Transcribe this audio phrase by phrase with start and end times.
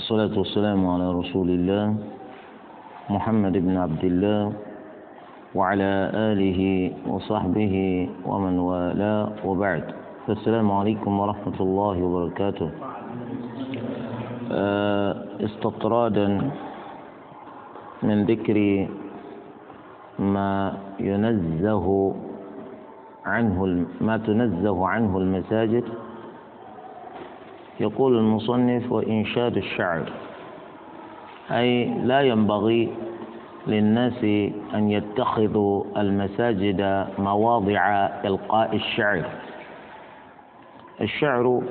[0.00, 1.84] والصلاة والسلام على رسول الله
[3.10, 4.52] محمد بن عبد الله
[5.54, 6.60] وعلى آله
[7.04, 7.74] وصحبه
[8.24, 9.84] ومن والاه وبعد.
[10.28, 12.70] السلام عليكم ورحمة الله وبركاته.
[14.52, 15.12] آه،
[15.44, 16.28] استطرادا
[18.02, 18.88] من ذكر
[20.18, 20.52] ما
[21.00, 21.86] ينزه
[23.26, 23.58] عنه
[24.00, 25.84] ما تنزه عنه المساجد
[27.80, 30.12] يقول المصنف وإنشاد الشعر.
[31.50, 32.88] أي لا ينبغي
[33.66, 34.24] للناس
[34.74, 39.24] أن يتخذوا المساجد مواضع إلقاء الشعر.
[41.00, 41.62] الشعر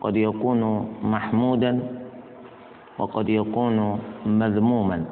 [0.00, 1.80] قد يكون محمودا
[2.98, 5.04] وقد يكون مذموما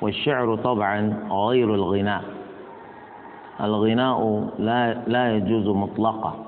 [0.00, 2.24] والشعر طبعا غير الغناء.
[3.60, 6.45] الغناء لا لا يجوز مطلقا.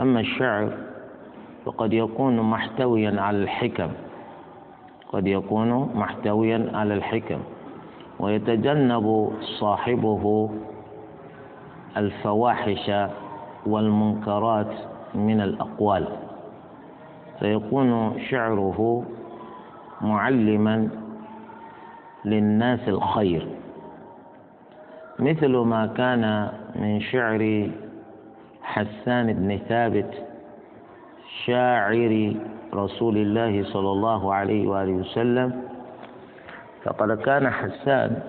[0.00, 0.68] أما الشعر
[1.64, 3.88] فقد يكون محتويا على الحكم.
[5.12, 7.38] قد يكون محتويا على الحكم.
[8.20, 10.50] ويتجنب صاحبه
[11.96, 12.90] الفواحش
[13.66, 14.72] والمنكرات
[15.14, 16.08] من الأقوال.
[17.40, 19.04] فيكون شعره
[20.00, 20.88] معلما
[22.24, 23.48] للناس الخير.
[25.18, 27.70] مثل ما كان من شعر
[28.74, 30.10] حسان بن ثابت
[31.46, 32.34] شاعر
[32.74, 35.62] رسول الله صلى الله عليه وآله وسلم.
[36.84, 38.22] فقد كان حسان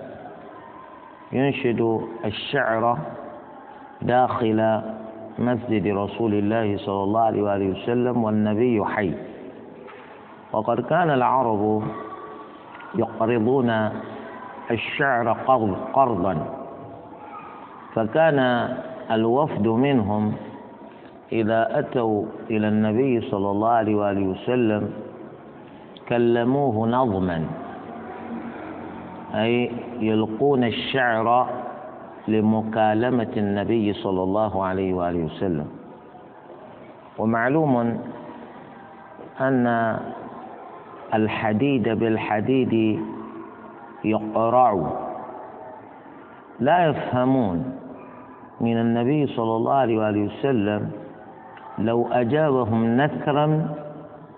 [1.32, 2.98] ينشد الشعر
[4.02, 4.80] داخل
[5.38, 9.14] مسجد رسول الله صلى الله عليه وآله وسلم والنبي حي.
[10.52, 11.82] وقد كان العرب
[12.94, 13.70] يقرضون
[14.70, 15.32] الشعر
[15.92, 16.34] قرضا.
[17.94, 18.38] فكان
[19.10, 20.32] الوفد منهم
[21.32, 24.90] إذا أتوا إلى النبي صلى الله عليه وآله وسلم
[26.08, 27.44] كلموه نظما
[29.34, 31.46] أي يلقون الشعر
[32.28, 35.66] لمكالمة النبي صلى الله عليه وآله وسلم.
[37.18, 37.98] ومعلوم
[39.40, 39.96] أن
[41.14, 43.00] الحديد بالحديد
[44.04, 44.72] يقرع
[46.60, 47.81] لا يفهمون.
[48.62, 50.90] من النبي صلى الله عليه وآله وسلم
[51.78, 53.68] لو أجابهم نثرا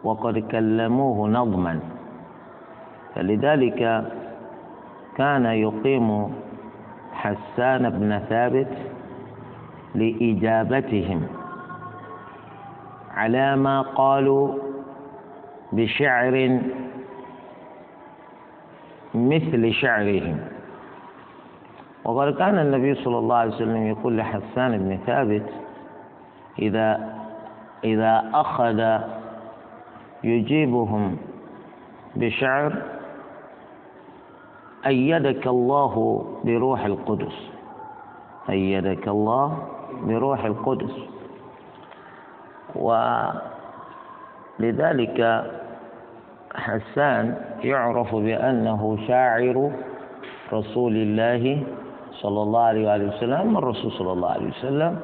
[0.04, 1.80] وقد كلموه نظما.
[3.14, 4.04] فلذلك
[5.16, 6.34] كان يقيم
[7.12, 8.72] حسان بن ثابت
[9.94, 11.22] لإجابتهم
[13.14, 14.54] على ما قالوا
[15.72, 16.60] بشعر
[19.14, 20.53] مثل شعرهم.
[22.04, 25.47] وقد كان النبي صلى الله عليه وسلم يقول لحسان بن ثابت
[26.59, 27.15] إذا
[27.84, 28.98] إذا أخذ
[30.25, 31.16] يجيبهم
[32.16, 32.72] بشعر
[34.87, 37.50] أيدك الله بروح القدس.
[38.50, 39.59] أيدك الله
[40.03, 40.93] بروح القدس.
[44.60, 45.44] ولذلك
[46.54, 49.70] حسان يعرف بأنه شاعر
[50.53, 51.62] رسول الله
[52.24, 55.00] صلى الله عليه وآله وسلم أما الرسول صلى الله عليه وسلم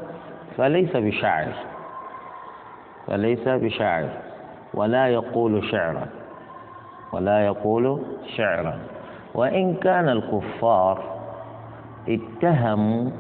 [0.56, 1.53] فليس بشاعر.
[3.06, 4.08] فليس بشاعر.
[4.75, 6.06] ولا يقول شعرا.
[7.12, 8.03] ولا يقول
[8.36, 8.78] شعرا.
[9.34, 10.97] وإن كان الكفار
[12.09, 13.10] اتهموا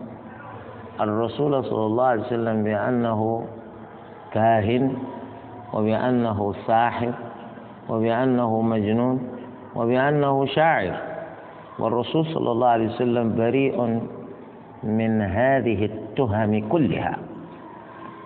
[1.00, 3.46] الرسول صلى الله عليه وسلم بأنه
[4.32, 4.96] كاهن
[5.72, 7.12] وبأنه ساحر
[7.88, 9.28] وبأنه مجنون
[9.76, 11.09] وبأنه شاعر.
[11.80, 14.00] والرسول صلى الله عليه وسلم بريء
[14.82, 17.16] من هذه التهم كلها.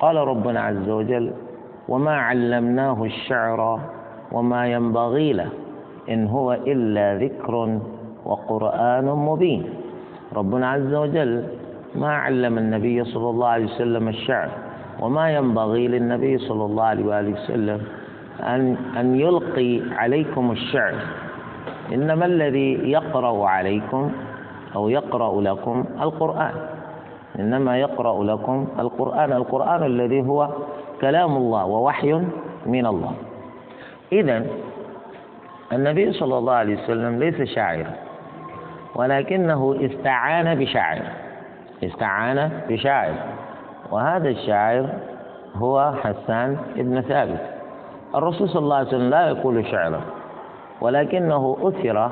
[0.01, 1.31] قال ربنا عز وجل
[1.89, 3.81] وما علمناه الشعر
[4.33, 5.49] وما ينبغي له
[6.11, 7.79] إن هو إلا ذكر
[8.25, 9.63] وقرآن مبين
[10.37, 11.45] ربنا عز وجل
[11.95, 14.49] ما علم النبي صلى الله عليه وسلم الشعر
[15.01, 17.81] وما ينبغي للنبي صلى الله عليه وآله وسلم
[18.43, 20.95] أن أن يلقي عليكم الشعر
[21.93, 24.13] إنما الذي يقرأ عليكم
[24.77, 26.55] أو يقرأ لكم القرآن.
[27.39, 29.33] إنما يقرأ لكم القرآن.
[29.33, 30.49] القرآن الذي هو
[31.01, 32.13] كلام الله ووحي
[32.67, 33.13] من الله.
[34.13, 34.47] إذا
[35.73, 37.93] النبي صلى الله عليه وسلم ليس شاعرا
[38.95, 41.03] ولكنه استعان بشاعر.
[41.85, 43.15] استعان بشاعر.
[43.91, 44.87] وهذا الشاعر
[45.57, 47.41] هو حسان بن ثابت.
[48.15, 50.01] الرسول صلى الله عليه وسلم لا يقول شعرا.
[50.81, 52.11] ولكنه أثر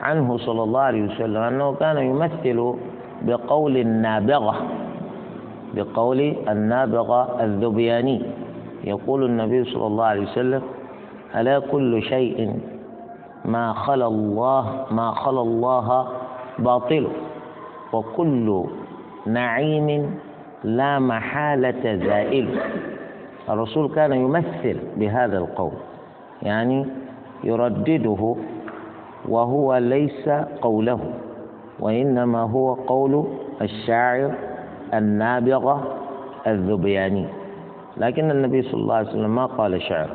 [0.00, 2.74] عنه صلى الله عليه وسلم أنه كان يمثل
[3.22, 4.54] بقول النابغة
[5.74, 8.22] بقول النابغة الذبياني.
[8.84, 10.62] يقول النبي صلى الله عليه وسلم
[11.36, 12.60] ألا كل شيء
[13.44, 16.08] ما خلا الله ما خلا الله
[16.58, 17.08] باطل
[17.92, 18.64] وكل
[19.26, 20.18] نعيم
[20.64, 22.48] لا محالة زائل.
[23.48, 25.72] الرسول كان يمثل بهذا القول
[26.42, 26.86] يعني
[27.44, 28.36] يردده
[29.28, 30.28] وهو ليس
[30.60, 31.00] قوله
[31.80, 33.24] وإنما هو قول
[33.62, 34.34] الشاعر
[34.94, 35.76] النابغة
[36.46, 37.26] الذبياني.
[37.96, 40.10] لكن النبي صلى الله عليه وسلم ما قال شعر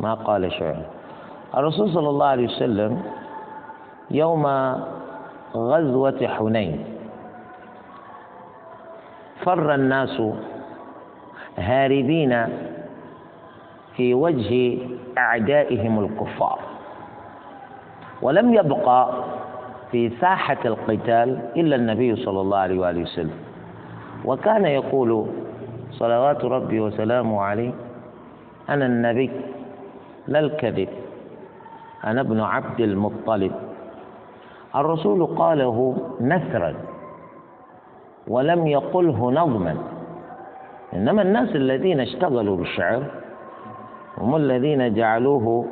[0.00, 0.76] ما قال شعر.
[1.56, 3.02] الرسول صلى الله عليه وسلم
[4.10, 4.46] يوم
[5.54, 6.84] غزوة حنين
[9.44, 10.22] فر الناس
[11.58, 12.46] هاربين
[13.96, 14.78] في وجه
[15.18, 16.58] أعدائهم الكفار.
[18.22, 19.10] ولم يبقى
[19.90, 23.36] في ساحة القتال إلا النبي صلى الله عليه وآله وسلم.
[24.24, 25.26] وكان يقول
[25.90, 27.72] صلوات ربي وسلامه عليه
[28.68, 29.30] أنا النبي
[30.28, 30.88] لا الكذب
[32.04, 33.52] أنا ابن عبد المطلب.
[34.76, 36.74] الرسول قاله نثرا
[38.28, 39.76] ولم يقله نظما.
[40.94, 43.02] إنما الناس الذين اشتغلوا بالشعر
[44.18, 45.66] هم الذين جعلوه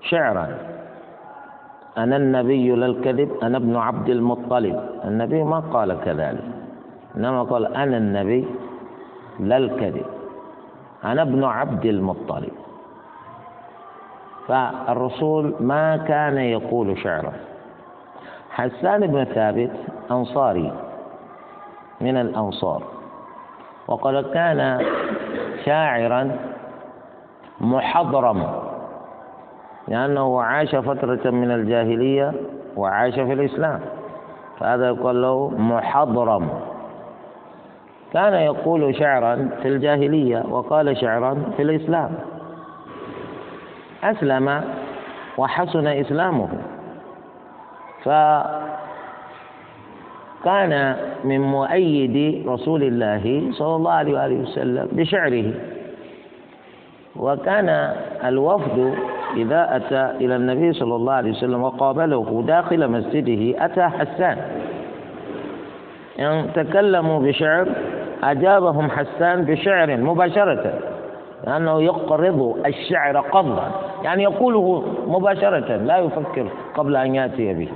[0.00, 0.48] شعرا.
[1.98, 4.80] أنا النبي لا الكذب أنا ابن عبد المطلب.
[5.04, 6.44] النبي ما قال كذلك.
[7.16, 8.44] إنما قال أنا النبي
[9.40, 10.06] لا الكذب
[11.04, 12.52] أنا ابن عبد المطلب.
[14.48, 17.32] فالرسول ما كان يقول شعرا.
[18.50, 19.72] حسان بن ثابت
[20.10, 20.72] أنصاري
[22.00, 22.82] من الأنصار.
[23.88, 24.84] وقد كان
[25.64, 26.36] شاعرا
[27.64, 28.62] محضرما
[29.88, 32.32] لأنه عاش فترة من الجاهلية
[32.76, 33.80] وعاش في الإسلام.
[34.58, 36.48] فهذا يقول له محضرم.
[38.12, 42.10] كان يقول شعرا في الجاهلية وقال شعرا في الإسلام.
[44.04, 44.64] أسلم
[45.38, 46.48] وحسن إسلامه.
[50.44, 55.52] فكان من مؤيد رسول الله صلى الله عليه وآله وسلم بشعره.
[57.16, 57.94] وكان
[58.24, 58.94] الوفد
[59.36, 64.38] إذا أتى إلى النبي صلى الله عليه وسلم وقابله داخل مسجده أتى حسان.
[66.18, 67.68] يعني تكلموا بشعر
[68.22, 70.74] أجابهم حسان بشعر مباشرة
[71.46, 73.70] لأنه يقرض الشعر قبضا.
[74.02, 77.68] يعني يقوله مباشرة لا يفكر قبل أن يأتي به.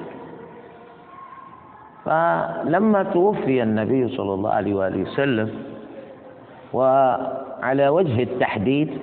[2.05, 5.51] فلما توفي النبي صلى الله عليه وآله وسلم
[6.73, 8.99] وعلى وجه التحديد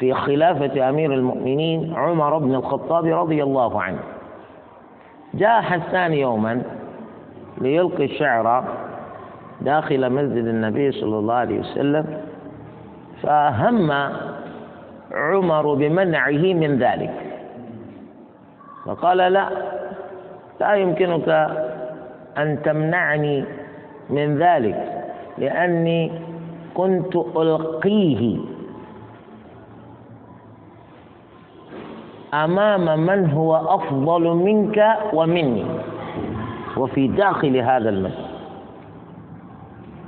[0.00, 3.98] في خلافة أمير المؤمنين عمر بن الخطاب رضي الله عنه.
[5.34, 6.62] جاء حسان يوما
[7.58, 8.64] ليلقي الشعر
[9.60, 12.06] داخل مسجد النبي صلى الله عليه وسلم
[13.22, 13.92] فهم
[15.12, 17.14] عمر بمنعه من ذلك.
[18.86, 19.48] فقال لا
[20.60, 21.28] لا يمكنك
[22.38, 23.44] أن تمنعني
[24.10, 25.04] من ذلك
[25.38, 26.12] لأني
[26.74, 28.38] كنت ألقيه.
[32.34, 35.64] أمام من هو أفضل منك ومني.
[36.76, 38.30] وفي داخل هذا المسجد.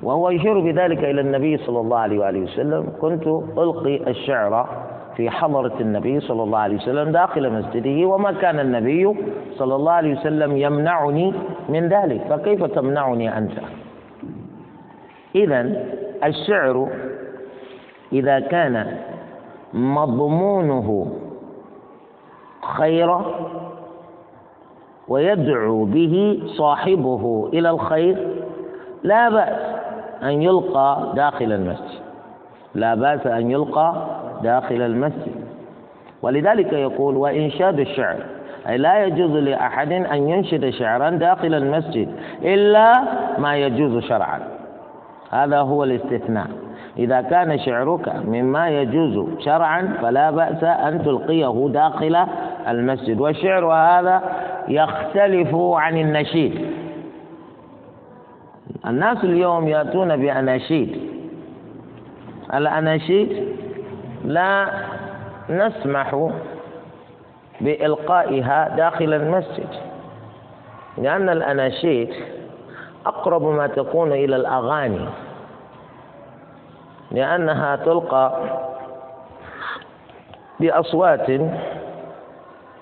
[0.02, 2.88] وهو يشير بذلك إلى النبي صلى الله عليه وآله وسلم.
[3.00, 3.26] كنت
[3.58, 4.68] ألقي الشعر
[5.16, 9.14] في حضرة النبي صلى الله عليه وسلم داخل مسجده وما كان النبي
[9.58, 11.32] صلى الله عليه وسلم يمنعني
[11.68, 12.20] من ذلك.
[12.30, 13.52] فكيف تمنعني أنت؟
[15.34, 15.84] إذا
[16.24, 16.88] الشعر
[18.12, 18.96] إذا كان
[19.74, 21.12] مضمونه
[22.62, 23.24] خيرا
[25.08, 28.16] ويدعو به صاحبه إلى الخير
[29.02, 29.58] لا بأس
[30.22, 32.02] أن يلقى داخل المسجد.
[32.74, 33.94] لا بأس أن يلقى
[34.42, 35.44] داخل المسجد.
[36.22, 38.16] ولذلك يقول وإنشاد الشعر.
[38.68, 42.08] أي لا يجوز لأحد أن ينشد شعرا داخل المسجد
[42.42, 43.02] إلا
[43.38, 44.40] ما يجوز شرعا.
[45.30, 46.46] هذا هو الاستثناء.
[46.98, 52.26] إذا كان شعرك مما يجوز شرعا فلا بأس أن تلقيه داخل
[52.68, 53.20] المسجد.
[53.20, 54.22] والشعر هذا
[54.68, 56.66] يختلف عن النشيد.
[58.86, 61.00] الناس اليوم يأتون بأناشيد.
[62.54, 63.48] الأناشيد
[64.24, 64.66] لا
[65.50, 66.30] نسمح
[67.60, 69.68] بإلقائها داخل المسجد
[70.98, 72.08] لأن الأناشيد
[73.06, 75.06] أقرب ما تكون إلى الأغاني.
[77.12, 78.32] لأنها تلقى
[80.60, 81.26] بأصوات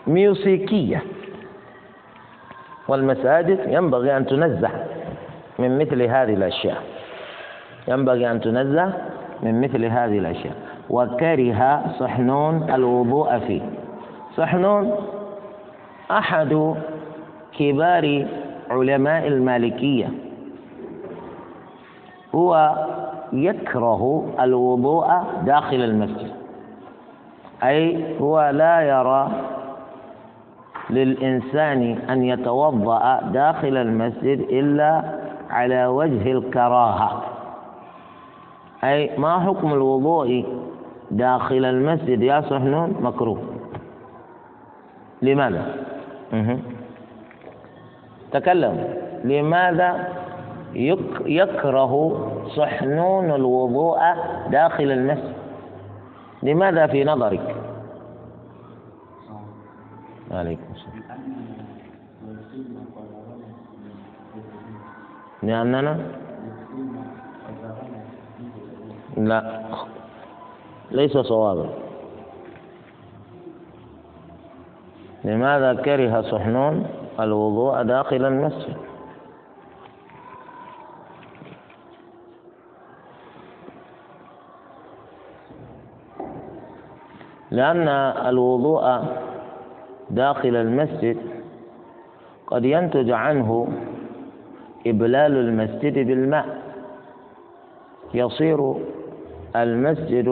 [0.07, 1.03] ميوسيقية
[2.89, 4.71] والمساجد ينبغي أن تنزه
[5.59, 6.83] من مثل هذه الأشياء.
[7.89, 8.93] ينبغي أن تنزه
[9.43, 10.55] من مثل هذه الأشياء.
[10.91, 13.63] وكره صحنون الوضوء فيه.
[14.37, 14.97] صحنون
[16.11, 16.75] أحد
[17.59, 18.27] كبار
[18.71, 20.09] علماء المالكية.
[22.35, 22.75] هو
[23.33, 25.07] يكره الوضوء
[25.45, 26.31] داخل المسجد.
[27.65, 29.31] أي هو لا يرى
[30.91, 35.03] للإنسان أن يتوضأ داخل المسجد إلا
[35.51, 37.23] على وجه الكراهة.
[38.85, 40.45] أي ما حكم الوضوء
[41.11, 43.43] داخل المسجد يا صحنون مكروه.
[45.23, 45.75] لماذا؟
[48.33, 48.95] تكلم.
[49.25, 50.09] لماذا
[51.27, 51.93] يكره
[52.57, 53.99] صحنون الوضوء
[54.51, 55.35] داخل المسجد.
[56.43, 57.57] لماذا في نظرك؟
[60.31, 61.21] عليكم السلام.
[65.43, 65.99] لأننا؟
[69.17, 69.61] لا.
[70.91, 71.69] ليس صوابا.
[75.25, 76.87] لماذا كره صحنون
[77.21, 78.90] الوضوء داخل المسجد؟
[87.51, 87.89] لأن
[88.29, 88.85] الوضوء
[90.11, 91.17] داخل المسجد
[92.47, 93.69] قد ينتج عنه
[94.87, 96.47] إبلال المسجد بالماء.
[98.15, 98.75] يصير
[99.57, 100.29] المسجد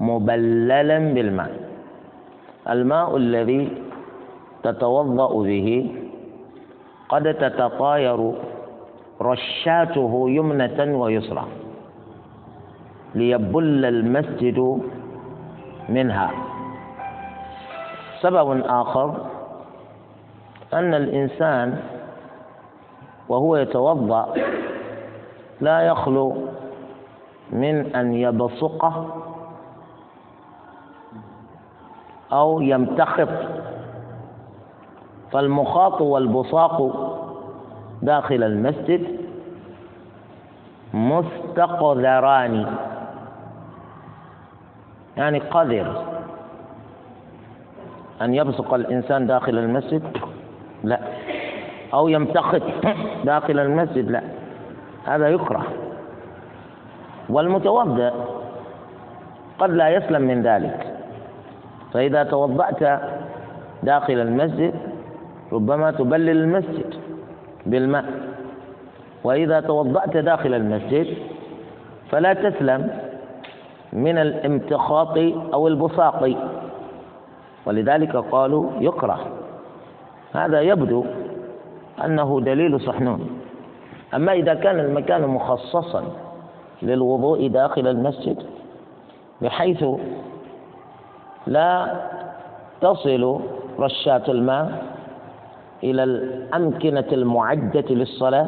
[0.00, 1.52] مبللا بالماء.
[2.70, 3.72] الماء الذي
[4.62, 5.68] تتوضأ به
[7.08, 8.32] قد تتطاير
[9.22, 11.46] رشاته يمنة ويسرى.
[13.14, 14.80] ليبل المسجد
[15.90, 16.30] منها.
[18.20, 19.14] سبب آخر
[20.74, 21.80] أن الإنسان
[23.28, 24.34] وهو يتوضأ
[25.60, 26.36] لا يخلو
[27.52, 29.06] من أن يبصقه
[32.32, 33.28] أو يمتخط.
[35.32, 36.76] فالمخاط والبصاق
[38.02, 39.16] داخل المسجد
[40.94, 42.66] مستقذران.
[45.20, 46.04] يعني قذر
[48.22, 50.02] أن يبصق الإنسان داخل المسجد؟
[50.84, 51.00] لا.
[51.94, 52.62] أو يمتخط
[53.24, 54.22] داخل المسجد؟ لا.
[55.04, 55.64] هذا يكره.
[57.28, 58.10] والمتوضئ
[59.58, 60.86] قد لا يسلم من ذلك.
[61.92, 63.00] فإذا توضأت
[63.82, 64.74] داخل المسجد
[65.52, 66.94] ربما تبلل المسجد
[67.66, 68.04] بالماء.
[69.24, 71.16] وإذا توضأت داخل المسجد
[72.10, 73.09] فلا تسلم.
[73.92, 75.18] من الامتخاط
[75.54, 76.36] أو البصاق
[77.66, 79.20] ولذلك قالوا يكره.
[80.32, 81.04] هذا يبدو
[82.04, 83.40] أنه دليل صحنون.
[84.14, 86.04] أما إذا كان المكان مخصصا
[86.82, 88.42] للوضوء داخل المسجد
[89.42, 89.84] بحيث
[91.46, 92.00] لا
[92.80, 93.40] تصل
[93.78, 94.84] رشات الماء
[95.84, 98.46] إلى الأمكنة المعدة للصلاة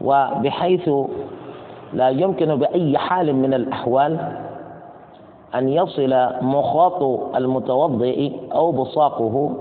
[0.00, 0.90] وبحيث
[1.94, 4.18] لا يمكن بأي حال من الأحوال
[5.54, 7.02] أن يصل مخاط
[7.36, 9.56] المتوضئ أو بصاقه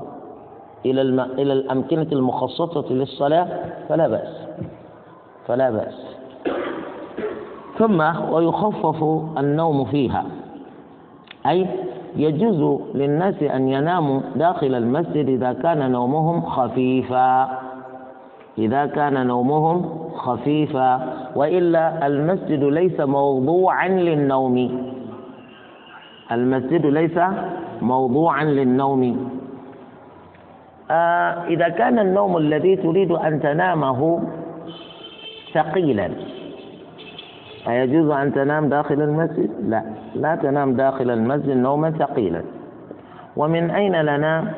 [0.86, 1.02] إلى
[1.38, 3.48] إلى الأمكنة المخصصة للصلاة
[3.90, 4.48] فلا بأس.
[5.48, 6.06] فلا بأس.
[7.78, 9.04] ثم ويخفف
[9.38, 10.26] النوم فيها.
[11.48, 11.68] أي
[12.16, 17.50] يجوز للناس أن يناموا داخل المسجد إذا كان نومهم خفيفا.
[18.58, 24.58] إذا كان نومهم خفيفا وإلا المسجد ليس موضوعا للنوم.
[26.32, 27.20] المسجد ليس
[27.82, 29.30] موضوعا للنوم.
[30.92, 34.24] آه إذا كان النوم الذي تريد أن تنامه
[35.54, 36.10] ثقيلا
[37.70, 39.84] أيجوز أن تنام داخل المسجد؟ لا
[40.16, 42.42] لا تنام داخل المسجد نوما ثقيلا.
[43.38, 44.54] ومن أين لنا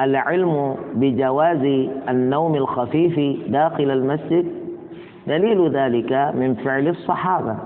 [0.00, 4.46] العلم بجواز النوم الخفيف داخل المسجد.
[5.26, 7.56] دليل ذلك من فعل الصحابة.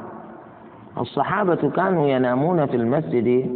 [0.98, 3.46] الصحابة كانوا ينامون في المسجد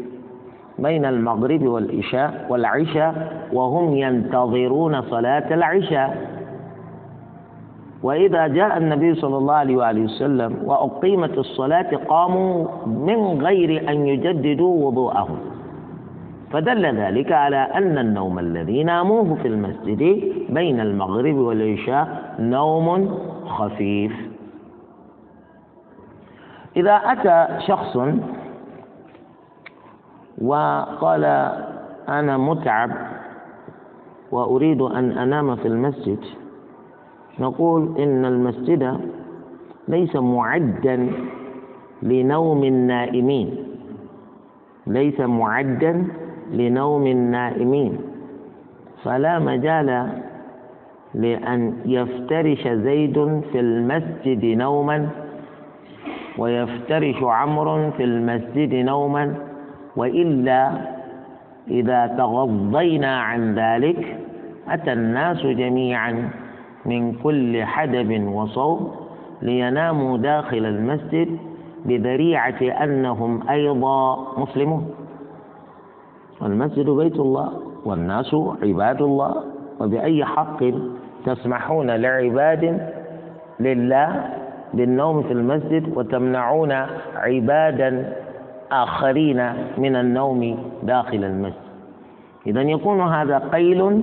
[0.79, 6.35] بين المغرب والعشاء والعشاء وهم ينتظرون صلاة العشاء.
[8.03, 14.87] وإذا جاء النبي صلى الله عليه وآله وسلم وأقيمت الصلاة قاموا من غير أن يجددوا
[14.87, 15.39] وضوءهم.
[16.55, 20.03] فدل ذلك على أن النوم الذي ناموه في المسجد
[20.51, 24.13] بين المغرب والعشاء نوم خفيف.
[26.77, 27.99] إذا أتى شخص
[30.43, 31.25] وقال
[32.09, 32.91] أنا متعب
[34.33, 36.19] وأريد أن أنام في المسجد
[37.39, 39.01] نقول إن المسجد
[39.89, 41.11] ليس معدا
[42.03, 43.57] لنوم النائمين
[44.87, 46.07] ليس معدا
[46.53, 47.99] لنوم النائمين.
[49.05, 50.09] فلا مجال
[51.15, 55.09] لأن يفترش زيد في المسجد نوما
[56.39, 59.35] ويفترش عمرو في المسجد نوما
[59.97, 60.71] وإلا
[61.71, 64.17] إذا تغضينا عن ذلك
[64.69, 66.31] أتى الناس جميعا
[66.87, 68.93] من كل حدب وصوب
[69.43, 71.39] ليناموا داخل المسجد
[71.85, 74.91] بذريعة أنهم أيضا مسلمون.
[76.45, 77.53] والمسجد بيت الله
[77.85, 79.35] والناس عباد الله
[79.81, 80.61] وبأي حق
[81.27, 82.91] تسمحون لعباد
[83.61, 84.25] لله
[84.75, 86.73] بالنوم في المسجد وتمنعون
[87.15, 88.13] عبادا
[88.73, 91.65] آخرين من النوم داخل المسجد.
[92.47, 94.01] إذا يكون هذا قيل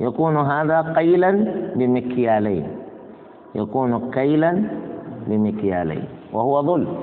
[0.00, 1.30] يكون هذا قيلا
[1.76, 2.66] بمكيالين.
[3.54, 4.62] يكون كيلا
[5.26, 6.94] بمكيالين وهو ظلم.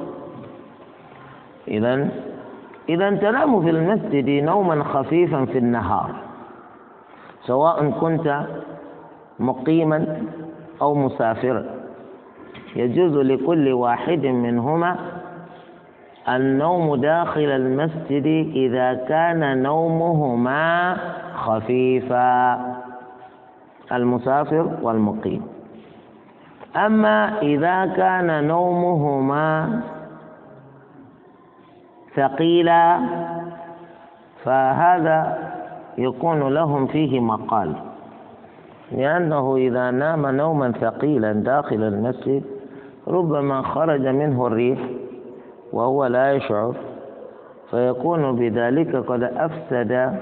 [1.67, 2.09] إذا
[2.89, 6.15] إذا تنام في المسجد نوما خفيفا في النهار
[7.41, 8.45] سواء كنت
[9.39, 10.21] مقيما
[10.81, 11.65] أو مسافرا.
[12.75, 14.95] يجوز لكل واحد منهما
[16.29, 18.25] النوم داخل المسجد
[18.55, 20.97] إذا كان نومهما
[21.35, 22.59] خفيفا
[23.91, 25.41] المسافر والمقيم.
[26.75, 29.81] أما إذا كان نومهما
[32.15, 32.99] ثقيلا
[34.43, 35.37] فهذا
[35.97, 37.73] يكون لهم فيه مقال.
[38.91, 42.43] لأنه إذا نام نوما ثقيلا داخل المسجد
[43.07, 44.79] ربما خرج منه الريح
[45.73, 46.75] وهو لا يشعر
[47.71, 50.19] فيكون بذلك قد أفسد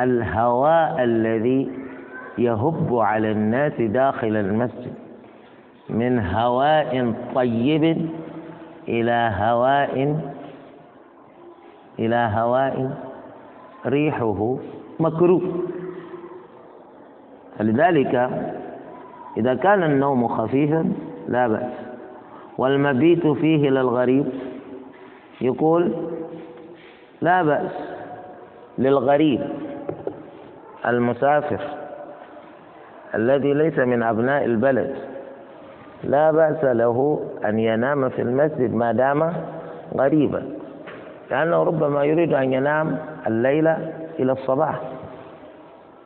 [0.00, 1.70] الهواء الذي
[2.38, 4.92] يهب على الناس داخل المسجد
[5.90, 8.08] من هواء طيب
[8.88, 10.16] إلى هواء
[11.98, 12.90] إلى هواء
[13.86, 14.56] ريحه
[15.00, 15.64] مكروه.
[17.58, 18.30] فلذلك
[19.36, 20.92] إذا كان النوم خفيفا
[21.28, 21.72] لا بأس.
[22.58, 24.26] والمبيت فيه للغريب
[25.40, 25.92] يقول
[27.20, 27.70] لا بأس
[28.78, 29.40] للغريب
[30.86, 31.60] المسافر
[33.14, 35.15] الذي ليس من أبناء البلد.
[36.04, 39.32] لا بأس له أن ينام في المسجد ما دام
[39.94, 40.42] غريبا.
[41.30, 44.80] لأنه ربما يريد أن ينام الليلة إلى الصباح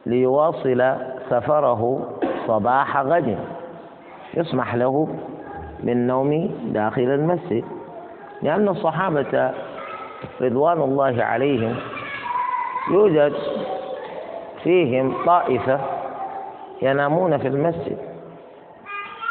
[0.07, 0.97] ليواصل
[1.31, 2.09] سفره
[2.47, 3.39] صباح غد.
[4.35, 5.09] يسمح له
[5.81, 7.65] بالنوم داخل المسجد.
[8.43, 9.53] لأن الصحابة
[10.41, 11.77] رضوان الله عليهم
[12.91, 13.33] يوجد
[14.63, 15.81] فيهم طائفة
[16.83, 18.10] ينامون في المسجد.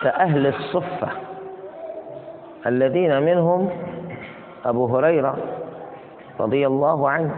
[0.02, 1.08] كأهل الصفة
[2.68, 3.70] الذين منهم
[4.66, 5.38] أبو هريرة
[6.40, 7.36] رضي الله عنه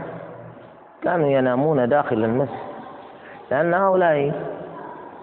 [1.04, 2.72] كانوا ينامون داخل المسجد
[3.52, 4.34] لأن هؤلاء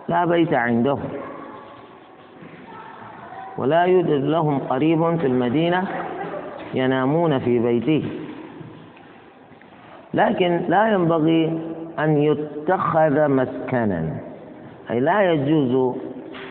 [0.08, 1.08] لا بيت عندهم
[3.58, 5.84] ولا يوجد لهم قريب في المدينة
[6.74, 8.08] ينامون في بيته.
[10.14, 11.60] لكن لا ينبغي
[11.98, 14.16] أن يتخذ مسكنا.
[14.90, 15.96] أي لا يجوز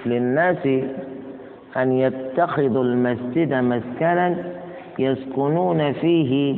[0.10, 0.68] للناس
[1.78, 4.36] أن يتخذوا المسجد مسكنا
[5.00, 6.56] يسكنون فيه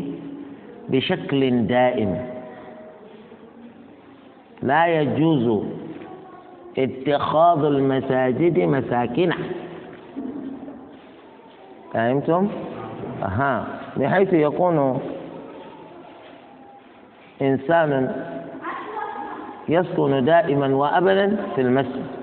[0.89, 2.17] بشكل دائم.
[4.63, 5.63] لا يجوز
[6.77, 9.31] اتخاذ المساجد مساكن
[11.93, 12.47] فهمتم؟
[13.23, 13.67] أها.
[13.97, 14.99] بحيث يكون
[17.41, 18.11] إنسان
[19.69, 22.18] يسكن دائما وأبدا في المسجد.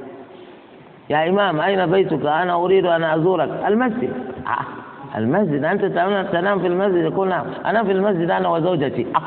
[1.11, 3.49] يا إمام أين بيتك؟ أنا أريد أن أزورك.
[3.66, 4.11] المسجد.
[4.47, 5.19] آه.
[5.19, 5.64] المسجد.
[5.64, 5.85] أنت
[6.33, 7.47] تنام في المسجد؟ يقول نعم.
[7.66, 9.07] أنا في المسجد أنا وزوجتي.
[9.16, 9.21] آه.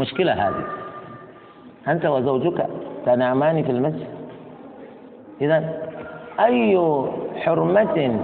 [0.00, 0.64] مشكلة هذه.
[1.88, 2.66] أنت وزوجك
[3.06, 4.06] تنامان في المسجد.
[5.40, 5.68] إذا
[6.40, 6.80] أي
[7.36, 8.18] حرمة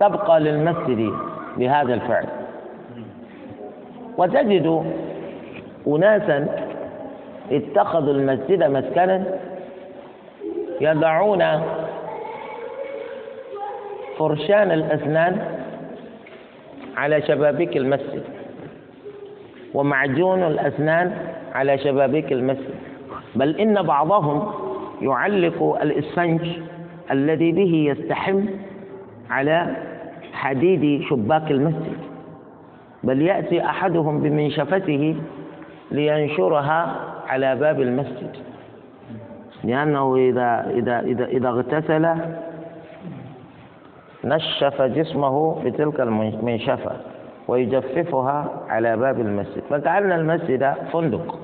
[0.00, 1.12] تبقى للمسجد
[1.58, 2.24] بهذا الفعل؟
[4.18, 4.84] وتجد
[5.86, 6.46] أناسا
[7.52, 9.24] اتخذوا المسجد مسكنا
[10.80, 11.44] يضعون
[14.18, 15.40] فرشان الأسنان
[16.96, 18.22] على شبابيك المسجد
[19.74, 21.12] ومعجون الأسنان
[21.54, 22.74] على شبابيك المسجد.
[23.34, 24.52] بل إن بعضهم
[25.02, 26.40] يعلق الإسفنج
[27.10, 28.44] الذي به يستحم
[29.30, 29.76] على
[30.32, 31.98] حديد شباك المسجد.
[33.04, 35.16] بل يأتي أحدهم بمنشفته
[35.90, 36.96] لينشرها
[37.28, 38.36] على باب المسجد.
[39.64, 42.08] لأنه إذا إذا إذا إذا اغتسل
[44.24, 46.92] نشف جسمه بتلك المنشفة
[47.48, 49.62] ويجففها على باب المسجد.
[49.70, 51.38] فكأن المسجد فندق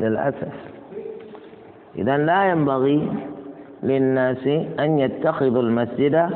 [0.00, 0.52] للأسف.
[1.98, 3.08] إذا لا ينبغي
[3.82, 4.46] للناس
[4.80, 6.30] أن يتخذوا المسجد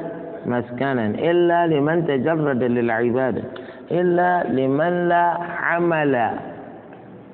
[0.46, 3.42] مسكنا إلا لمن تجرد للعبادة
[3.90, 6.30] إلا لمن لا عمل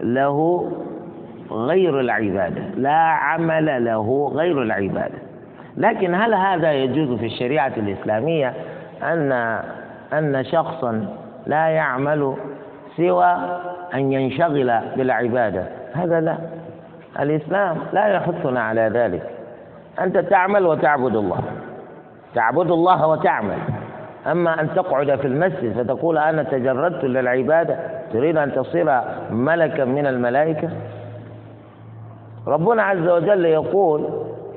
[0.00, 0.70] له
[1.50, 2.62] غير العبادة.
[2.76, 5.18] لا عمل له غير العبادة.
[5.76, 8.54] لكن هل هذا يجوز في الشريعة الإسلامية
[9.02, 9.32] أن
[10.12, 11.06] أن شخصا
[11.46, 12.34] لا يعمل
[12.96, 13.36] سوى
[13.94, 16.38] أن ينشغل بالعبادة؟ هذا لا.
[17.20, 19.22] الإسلام لا يحثنا على ذلك.
[20.00, 21.40] أنت تعمل وتعبد الله.
[22.34, 23.58] تعبد الله وتعمل.
[24.26, 27.76] أما أن تقعد في المسجد فتقول أنا تجردت للعبادة؟
[28.12, 30.68] تريد أن تصير ملكا من الملائكة؟
[32.48, 34.08] ربنا عز وجل يقول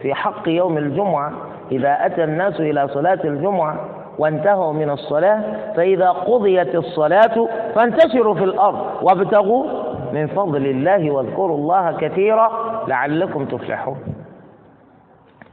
[0.01, 1.31] في حق يوم الجمعة
[1.71, 3.79] إذا أتى الناس إلى صلاة الجمعة
[4.17, 5.41] وانتهوا من الصلاة
[5.75, 9.65] فإذا قضيت الصلاة فانتشروا في الأرض وابتغوا
[10.13, 12.51] من فضل الله واذكروا الله كثيرا
[12.87, 13.97] لعلكم تفلحون.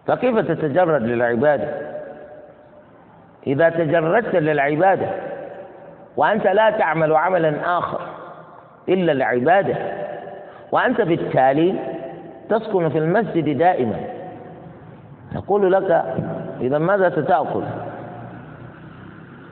[0.07, 1.68] فكيف تتجرد للعبادة؟
[3.46, 5.07] إذا تجردت للعبادة
[6.16, 8.01] وأنت لا تعمل عملا آخر
[8.88, 9.77] إلا العبادة
[10.72, 11.98] وأنت بالتالي
[12.49, 13.97] تسكن في المسجد دائما.
[15.35, 16.05] يقول لك
[16.61, 17.63] إذا ماذا ستأكل؟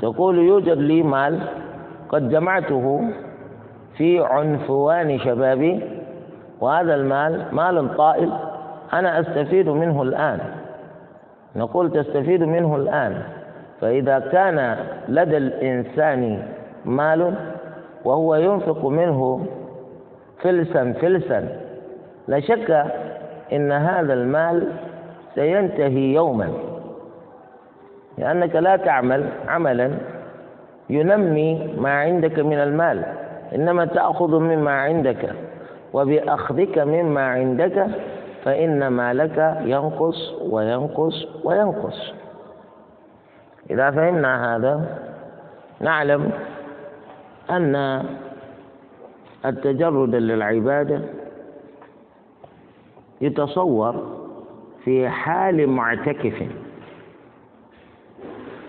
[0.01, 1.41] تقول يوجد لي مال
[2.09, 3.11] قد جمعته
[3.97, 5.81] في عنفوان شبابي
[6.61, 8.33] وهذا المال مال طائل
[8.93, 10.39] أنا أستفيد منه الآن.
[11.57, 13.23] نقول تستفيد منه الآن.
[13.81, 14.77] فإذا كان
[15.09, 16.43] لدى الإنسان
[16.85, 17.35] مال
[18.05, 19.47] وهو ينفق منه
[20.43, 21.61] فلسا فلسا
[22.29, 22.87] لا شك
[23.53, 24.73] إن هذا المال
[25.35, 26.53] سينتهي يوما.
[28.19, 29.91] لأنك لا تعمل عملا
[30.91, 33.03] ينمي ما عندك من المال.
[33.55, 35.31] إنما تأخذ مما عندك
[35.93, 37.87] وبأخذك مما عندك
[38.45, 42.15] فإن مالك ينقص وينقص وينقص.
[43.71, 44.81] إذا فهمنا هذا
[45.81, 46.31] نعلم
[47.51, 48.03] أن
[49.47, 51.01] التجرد للعبادة
[53.21, 54.17] يتصور
[54.85, 56.43] في حال معتكف.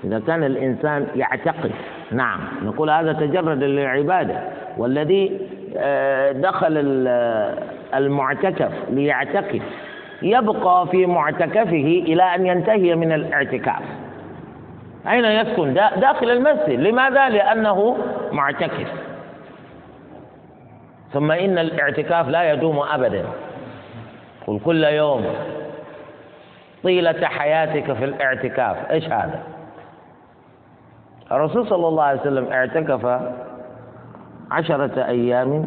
[0.03, 1.71] إذا كان الإنسان يعتقد
[2.11, 4.39] نعم نقول هذا تجرد للعبادة.
[4.77, 5.39] والذي
[5.77, 6.73] آه، دخل
[7.95, 9.61] المعتكف ليعتكف
[10.21, 13.81] يبقى في معتكفه إلى أن ينتهي من الاعتكاف.
[15.07, 16.79] أين يسكن؟ داخل المسجد.
[16.79, 17.97] لماذا؟ لأنه
[18.31, 18.87] معتكف.
[21.13, 23.23] ثم إن الاعتكاف لا يدوم أبدا.
[24.47, 25.25] قل كل يوم
[26.83, 28.91] طيلة حياتك في الاعتكاف.
[28.91, 29.39] إيش هذا؟
[31.31, 33.21] الرسول صلى الله عليه وسلم اعتكف
[34.51, 35.65] عشرة أيام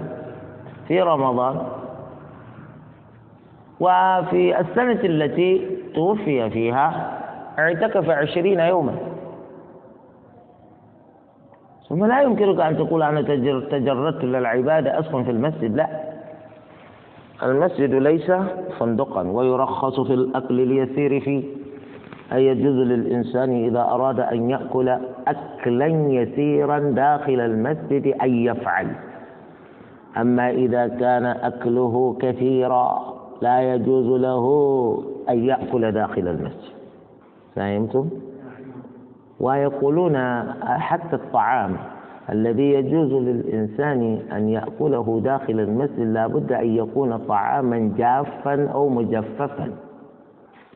[0.88, 1.66] في رمضان.
[3.80, 7.18] وفي السنة التي توفي فيها
[7.58, 8.94] اعتكف عشرين يوما.
[11.88, 13.22] ثم لا يمكنك أن تقول أنا
[13.70, 16.09] تجردت للعبادة أسكن في المسجد لا.
[17.42, 18.32] المسجد ليس
[18.78, 21.44] فندقا ويرخص في الأكل اليسير فيه.
[22.32, 24.88] أي يجوز للإنسان إذا أراد أن يأكل
[25.28, 28.88] أكلا يسيرا داخل المسجد أن يفعل.
[30.16, 34.44] أما إذا كان أكله كثيرا لا يجوز له
[35.28, 36.74] أن يأكل داخل المسجد.
[37.56, 38.08] فهمتم؟
[39.40, 40.16] ويقولون
[40.62, 41.76] حتى الطعام
[42.32, 49.68] الذي يجوز للإنسان أن يأكله داخل المسجد لا بد أن يكون طعاما جافا أو مجففا.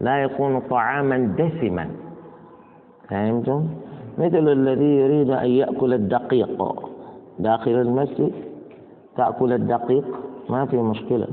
[0.01, 1.89] لا يكون طعاما دسما.
[3.09, 3.67] فهمتم؟
[4.19, 6.85] مثل الذي يريد أن يأكل الدقيق.
[7.39, 8.33] داخل المسجد
[9.17, 10.05] تأكل الدقيق؟
[10.51, 11.29] ما في مشكلة.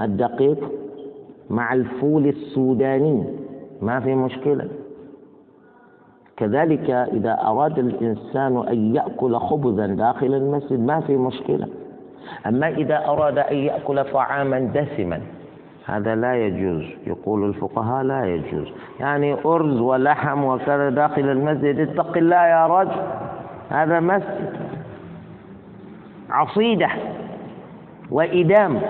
[0.00, 0.72] الدقيق
[1.50, 3.24] مع الفول السوداني.
[3.82, 4.68] ما في مشكلة.
[6.40, 11.68] كذلك إذا أراد الإنسان أن يأكل خبزا داخل المسجد ما في مشكلة.
[12.46, 15.20] أما إذا أراد أن يأكل طعاما دسما
[15.86, 16.84] هذا لا يجوز.
[17.06, 18.68] يقول الفقهاء لا يجوز.
[19.00, 23.00] يعني أرز ولحم وكذا داخل المسجد اتق الله يا رجل.
[23.70, 24.52] هذا مسجد.
[26.30, 26.88] عصيدة
[28.10, 28.80] وإدام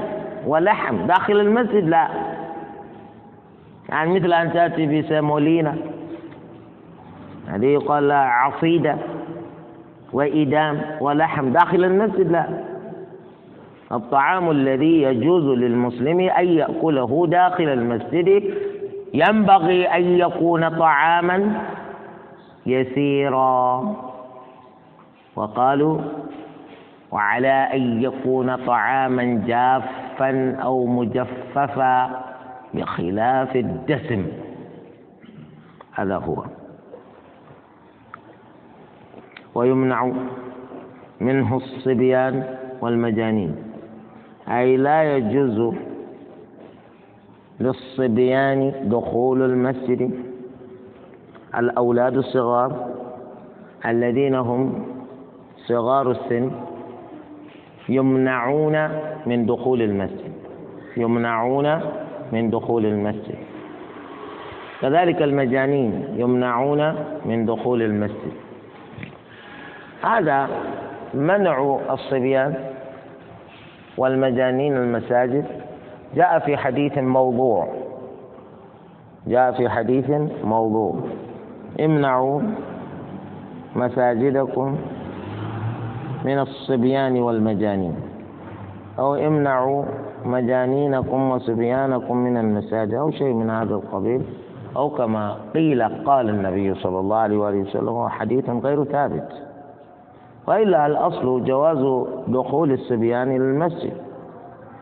[0.46, 2.08] ولحم داخل المسجد لا.
[3.88, 5.76] يعني مثل أن تأتي بسيمولينا
[7.50, 8.96] هذه يقال لها عصيدة
[10.12, 12.46] وإدام ولحم داخل المسجد لا.
[13.92, 18.54] الطعام الذي يجوز للمسلم أن يأكله داخل المسجد
[19.14, 21.60] ينبغي أن يكون طعاما
[22.66, 23.96] يسيرا.
[25.36, 25.98] وقالوا
[27.12, 32.10] وعلى أن يكون طعاما جافا أو مجففا
[32.74, 34.26] بخلاف الدسم.
[35.94, 36.44] هذا هو.
[39.54, 40.12] ويمنع
[41.20, 42.44] منه الصبيان
[42.80, 43.56] والمجانين.
[44.48, 45.74] أي لا يجوز
[47.60, 50.10] للصبيان دخول المسجد
[51.58, 52.86] الأولاد الصغار
[53.86, 54.84] الذين هم
[55.56, 56.50] صغار السن
[57.88, 58.88] يمنعون
[59.26, 60.32] من دخول المسجد.
[60.96, 61.80] يمنعون
[62.32, 63.38] من دخول المسجد.
[64.80, 66.94] كذلك المجانين يمنعون
[67.26, 68.32] من دخول المسجد.
[70.02, 70.48] هذا
[71.14, 72.54] منع الصبيان
[73.98, 75.44] والمجانين المساجد.
[76.14, 77.68] جاء في حديث موضوع.
[79.26, 80.10] جاء في حديث
[80.44, 80.94] موضوع.
[81.80, 82.40] امنعوا
[83.76, 84.76] مساجدكم
[86.24, 87.94] من الصبيان والمجانين.
[88.98, 89.84] أو امنعوا
[90.24, 94.22] مجانينكم وصبيانكم من المساجد أو شيء من هذا القبيل.
[94.76, 99.49] أو كما قيل قال النبي صلى الله عليه وآله وسلم حديث غير ثابت.
[100.46, 103.92] وإلا الأصل جواز دخول الصبيان إلى المسجد.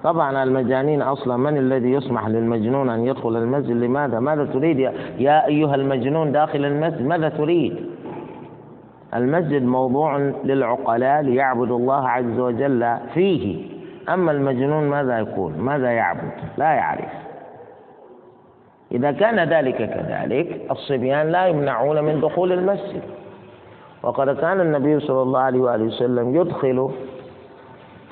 [0.05, 4.79] طبعا المجانين أصلا من الذي يسمح للمجنون أن يدخل المسجد؟ لماذا؟ ماذا تريد
[5.19, 7.77] يا أيها المجنون داخل المسجد؟ ماذا تريد؟
[9.15, 13.69] المسجد موضوع للعقلاء ليعبدوا الله عز وجل فيه.
[14.09, 17.13] أما المجنون ماذا يكون ماذا يعبد؟ لا يعرف.
[18.93, 23.03] إذا كان ذلك كذلك الصبيان لا يمنعون من دخول المسجد.
[24.03, 26.91] وقد كان النبي صلى الله عليه وآله وسلم يدخل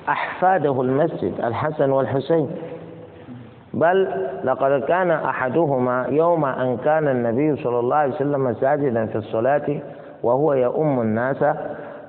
[0.09, 2.51] أحفاده المسجد الحسن والحسين.
[3.75, 4.09] بل
[4.44, 9.81] لقد كان أحدهما يوم أن كان النبي صلى الله عليه وسلم ساجدا في الصلاة
[10.22, 11.44] وهو يؤم الناس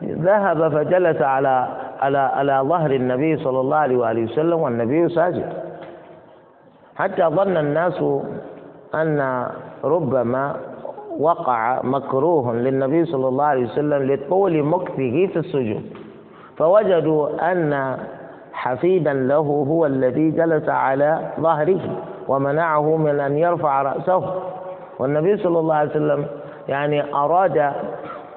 [0.04, 1.68] ذهب فجلس على
[2.02, 5.54] على على ظهر النبي صلى الله عليه وآله وسلم والنبي ساجد.
[6.96, 8.04] حتى ظن الناس
[8.96, 9.48] أن
[9.84, 10.56] ربما
[11.20, 15.82] وقع مكروه للنبي صلى الله عليه وسلم لطول مكثه في السجود
[16.58, 17.98] فوجدوا أن
[18.54, 19.36] حفيدا له
[19.70, 21.80] هو الذي جلس على ظهره
[22.28, 24.34] ومنعه من أن يرفع رأسه.
[25.00, 26.26] والنبي صلى الله عليه وسلم
[26.68, 27.58] يعني أراد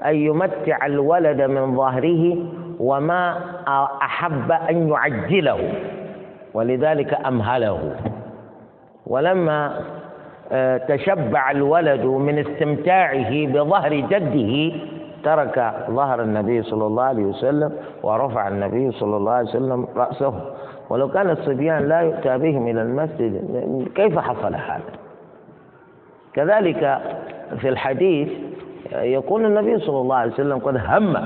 [0.05, 2.37] أن يمتع الولد من ظهره
[2.81, 3.37] وما
[4.03, 5.73] أحب أن يعجله
[6.55, 7.97] ولذلك أمهله.
[9.07, 9.81] ولما
[10.89, 14.77] تشبع الولد من استمتاعه بظهر جده
[15.25, 20.35] ترك ظهر النبي صلى الله عليه وسلم ورفع النبي صلى الله عليه وسلم رأسه.
[20.91, 23.45] ولو كان الصبيان لا يؤتى بهم إلى المسجد
[23.95, 24.81] كيف حصل هذا؟
[26.35, 26.99] كذلك
[27.59, 28.29] في الحديث
[28.93, 31.17] يقول النبي صلى الله عليه وسلم قد هم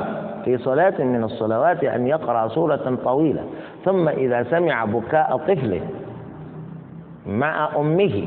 [0.45, 3.43] في صلاة من الصلوات أن يقرأ سورة طويلة
[3.85, 5.81] ثم إذا سمع بكاء طفل
[7.27, 8.25] مع أمه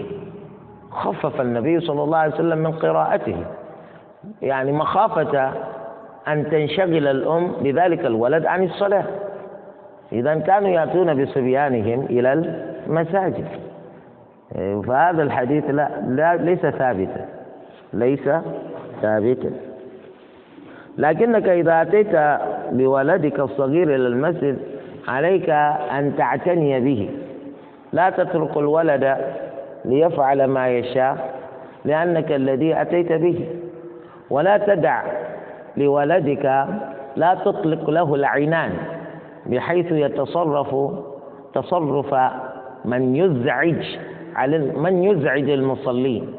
[0.98, 3.46] خفف النبي صلى الله عليه وسلم من قراءته.
[4.42, 5.52] يعني مخافة
[6.28, 9.04] أن تنشغل الأم بذلك الولد عن الصلاة.
[10.12, 13.48] إذا كانوا يأتون بصبيانهم إلى المساجد.
[14.88, 17.26] فهذا الحديث لا, لا ليس ثابتا.
[17.94, 18.30] ليس
[19.02, 19.52] ثابتا.
[20.98, 22.40] لكنك إذا أتيت
[22.72, 24.58] بولدك الصغير إلى المسجد
[25.08, 25.50] عليك
[25.98, 27.10] أن تعتني به.
[27.94, 29.18] لا تترك الولد
[29.86, 31.36] ليفعل ما يشاء
[31.86, 33.46] لأنك الذي أتيت به.
[34.30, 35.04] ولا تدع
[35.78, 36.66] لولدك
[37.16, 38.72] لا تطلق له العنان
[39.46, 40.76] بحيث يتصرف
[41.54, 42.16] تصرف
[42.86, 43.98] من يزعج
[44.36, 46.34] على من يزعج المصلين.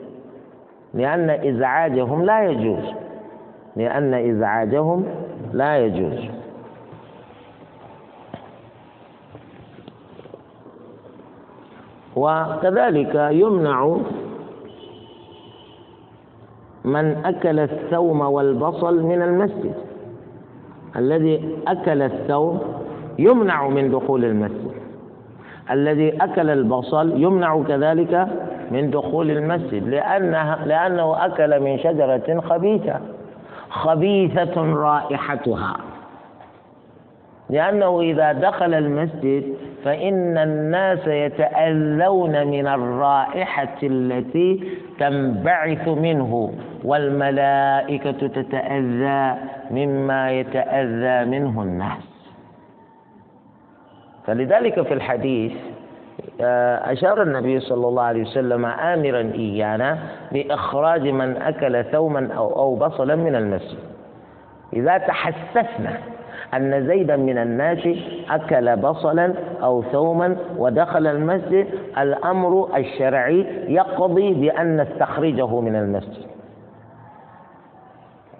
[0.94, 2.94] لأن إزعاجهم لا يجوز.
[3.77, 5.05] لأن إزعاجهم
[5.53, 6.38] لا يجوز.
[12.18, 13.96] وكذلك يمنع
[16.85, 19.74] من أكل الثوم والبصل من المسجد.
[20.96, 22.61] الذي أكل الثوم
[23.18, 24.72] يمنع من دخول المسجد.
[25.70, 28.28] الذي أكل البصل يمنع كذلك
[28.70, 33.00] من دخول المسجد لأنها لأنه أكل من شجرة خبيثة.
[33.70, 35.76] خبيثة رائحتها.
[37.50, 39.54] لأنه إذا دخل المسجد
[39.85, 46.53] فإن الناس يتأذون من الرائحة التي تنبعث منه
[46.85, 49.35] والملائكة تتأذى
[49.71, 52.03] مما يتأذى منه الناس.
[54.27, 55.53] فلذلك في الحديث
[56.41, 59.99] آه، أشار النبي صلى الله عليه وسلم آمرا إيانا
[60.33, 63.79] بإخراج من أكل ثوما أو أو بصلا من المسجد.
[64.73, 65.99] إذا تحسسنا
[66.54, 67.88] أن زيدا من الناس
[68.30, 71.66] أكل بصلا أو ثوما ودخل المسجد.
[71.98, 76.26] الأمر الشرعي يقضي بأن نستخرجه من المسجد.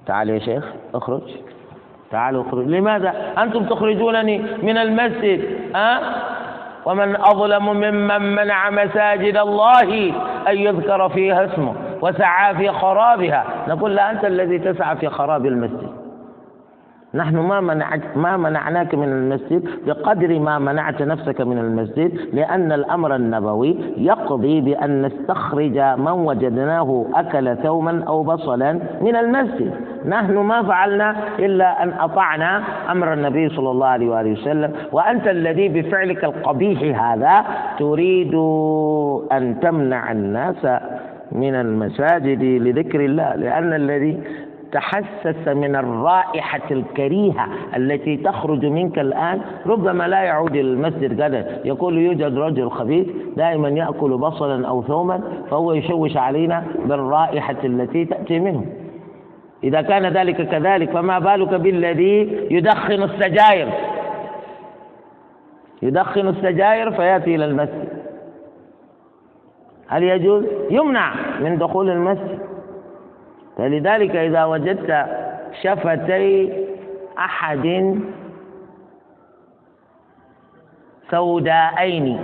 [0.06, 1.22] تعال يا شيخ اخرج.
[2.10, 2.66] تعالوا اخرج.
[2.66, 5.44] لماذا؟ أنتم تخرجونني من المسجد
[5.76, 6.00] أه؟
[6.86, 10.12] ومن أظلم ممن منع مساجد الله
[10.48, 13.44] أن يذكر فيها اسمه وسعى في خرابها.
[13.68, 16.07] نقول لا أنت الذي تسعى في خراب المسجد.
[17.14, 23.14] نحن ما منعك ما منعناك من المسجد بقدر ما منعت نفسك من المسجد لأن الأمر
[23.14, 29.74] النبوي يقضي بأن نستخرج من وجدناه أكل ثوما أو بصلا من المسجد.
[30.06, 34.72] نحن ما فعلنا إلا أن أطعنا أمر النبي صلى الله عليه وآله وسلم.
[34.92, 37.44] وأنت الذي بفعلك القبيح هذا
[37.78, 38.34] تريد
[39.32, 40.66] أن تمنع الناس
[41.32, 44.20] من المساجد لذكر الله لأن الذي
[44.72, 49.40] تحسس من الرائحة الكريهة التي تخرج منك الآن.
[49.66, 51.61] ربما لا يعود إلى المسجد غدا.
[51.64, 58.38] يقول يوجد رجل خبيث دائما يأكل بصلا أو ثوما فهو يشوش علينا بالرائحة التي تأتي
[58.38, 58.66] منه.
[59.64, 63.68] إذا كان ذلك كذلك فما بالك بالذي يدخن السجاير؟
[65.83, 67.88] يدخن السجاير فيأتي إلى المسجد.
[69.88, 72.47] هل يجوز؟ يمنع من دخول المسجد.
[73.58, 75.06] فلذلك إذا وجدت
[75.62, 76.52] شفتي
[77.18, 77.96] أحد
[81.10, 82.20] سوداءين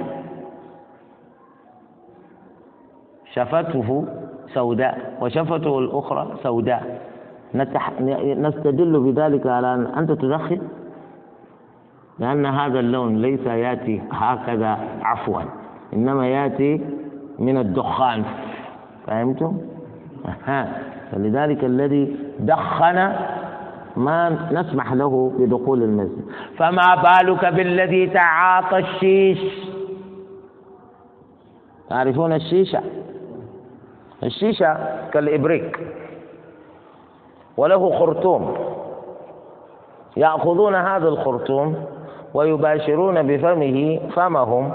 [3.33, 4.07] شفته
[4.55, 7.01] سوداء وشفته الأخرى سوداء.
[7.55, 10.61] نستدل بذلك على أن أنت تدخن
[12.19, 15.43] لأن هذا اللون ليس يأتي هكذا عفوا
[15.93, 16.81] إنما يأتي
[17.39, 18.25] من الدخان.
[19.07, 19.59] فهمتم؟
[21.15, 23.13] فلذلك الذي دخن
[23.97, 26.25] ما نسمح له بدخول المسجد.
[26.57, 29.39] فما بالك بالذي تعاطى الشيش؟
[31.91, 32.81] تعرفون الشيشة؟
[34.23, 34.77] الشيشة
[35.13, 35.81] كالإبريق.
[37.57, 38.55] وله خرطوم.
[40.17, 41.75] يأخذون هذا الخرطوم
[42.35, 44.73] ويباشرون بفمه فمهم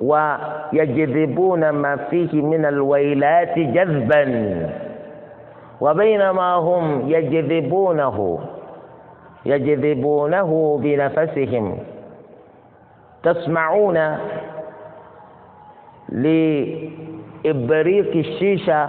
[0.00, 4.24] ويجذبون ما فيه من الويلات جذبا.
[5.80, 8.38] وبينما هم يجذبونه
[9.46, 11.78] يجذبونه بنفسهم.
[13.22, 14.18] تسمعون
[16.08, 18.88] لإبريق الشيشة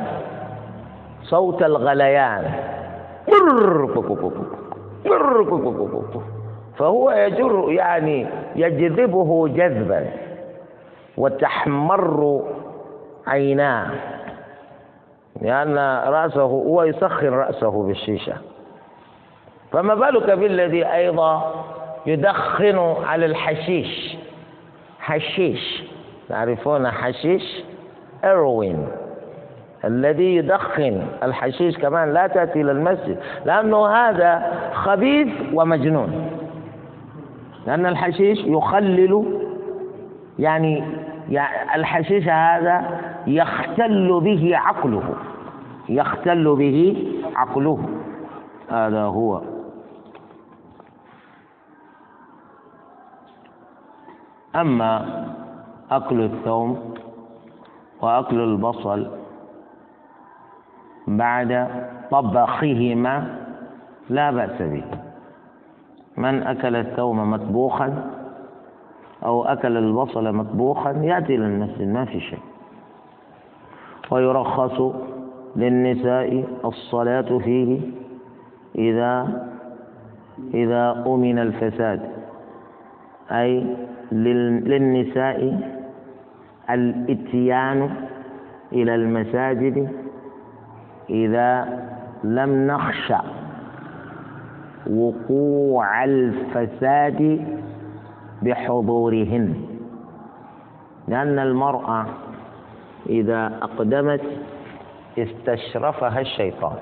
[1.24, 2.52] صوت الغليان.
[6.78, 10.06] فهو يجر يعني يجذبه جذبا
[11.18, 12.42] وتحمر
[13.28, 13.88] عيناه.
[15.42, 18.34] لأن رأسه هو يسخن رأسه بالشيشة.
[19.72, 21.54] فما بالك بالذي أيضا
[22.06, 24.18] يدخن على الحشيش؟
[25.00, 25.84] حشيش.
[26.30, 27.64] تعرفون حشيش؟
[28.24, 28.88] اروين
[29.86, 36.32] الذي يدخن الحشيش كمان لا تأتي إلى المسجد لأنه هذا خبيث ومجنون.
[37.68, 39.42] لأن الحشيش يخلل
[40.40, 40.84] يعني
[41.30, 45.04] يعني الحشيش هذا يختل به عقله
[45.90, 47.80] يختل به عقله
[48.72, 49.42] هذا هو.
[54.56, 55.26] أما
[55.92, 56.94] أكل الثوم
[58.02, 59.08] وأكل البصل
[61.08, 61.68] بعد
[62.12, 63.36] طبخهما
[64.10, 64.84] لا بأس به.
[66.18, 68.12] من أكل الثوم مطبوخا
[69.24, 72.40] أو أكل البصل مطبوخا يأتي إلى المسجد ما في شيء.
[74.12, 74.82] ويرخص
[75.56, 77.80] للنساء الصلاة فيه
[78.76, 79.44] إذا
[80.54, 82.02] إذا أمن الفساد.
[83.32, 83.64] أي
[84.12, 85.60] للنساء
[86.70, 87.90] الاتيان
[88.74, 89.90] إلى المساجد
[91.10, 91.80] إذا
[92.24, 93.18] لم نخشى
[94.90, 97.46] وقوع الفساد
[98.46, 99.56] بحضورهن.
[101.08, 102.06] لأن المرأة
[103.10, 104.22] إذا أقدمت
[105.18, 106.76] استشرفها الشيطان.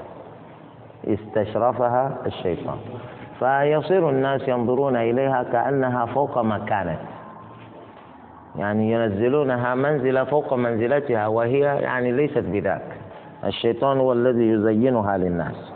[1.07, 2.78] استشرفها الشيطان.
[3.39, 6.99] فيصير الناس ينظرون إليها كأنها فوق ما كانت
[8.55, 12.97] يعني ينزلونها منزلة فوق منزلتها وهي يعني ليست بذاك.
[13.43, 15.74] الشيطان هو الذي يزينها للناس.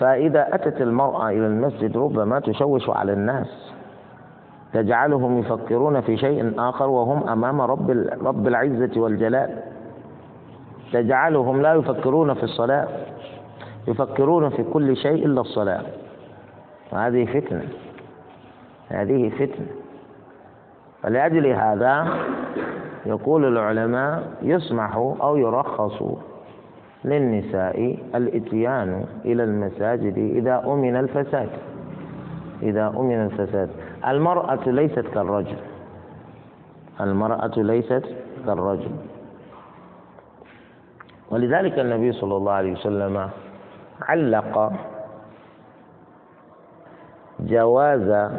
[0.00, 3.69] فإذا أتت المرأة إلى المسجد ربما تشوش على الناس.
[4.72, 7.90] تجعلهم يفكرون في شيء آخر وهم أمام رب
[8.22, 9.50] رب العزة والجلال.
[10.92, 12.88] تجعلهم لا يفكرون في الصلاة
[13.88, 15.82] يفكرون في كل شيء إلا الصلاة.
[16.92, 17.64] وهذه فتنة
[18.88, 19.66] هذه فتنة.
[21.02, 22.08] فلأجل هذا
[23.06, 26.02] يقول العلماء يسمح أو يرخص
[27.04, 31.48] للنساء الإتيان إلى المساجد إذا أمن الفساد.
[32.62, 33.70] إذا أمن الفساد.
[34.06, 35.56] المرأة ليست كالرجل.
[37.00, 38.04] المرأة ليست
[38.46, 38.90] كالرجل.
[41.30, 43.30] ولذلك النبي صلى الله عليه وسلم
[44.02, 44.72] علق
[47.40, 48.30] جواز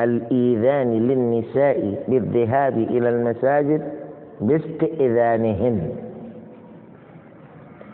[0.00, 3.92] الإيذان للنساء بالذهاب إلى المساجد
[4.40, 6.09] باستئذانهن.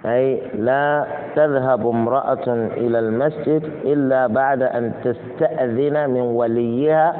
[0.07, 7.14] أي لا تذهب امرأة إلى المسجد إلا بعد أن تستأذن من وليها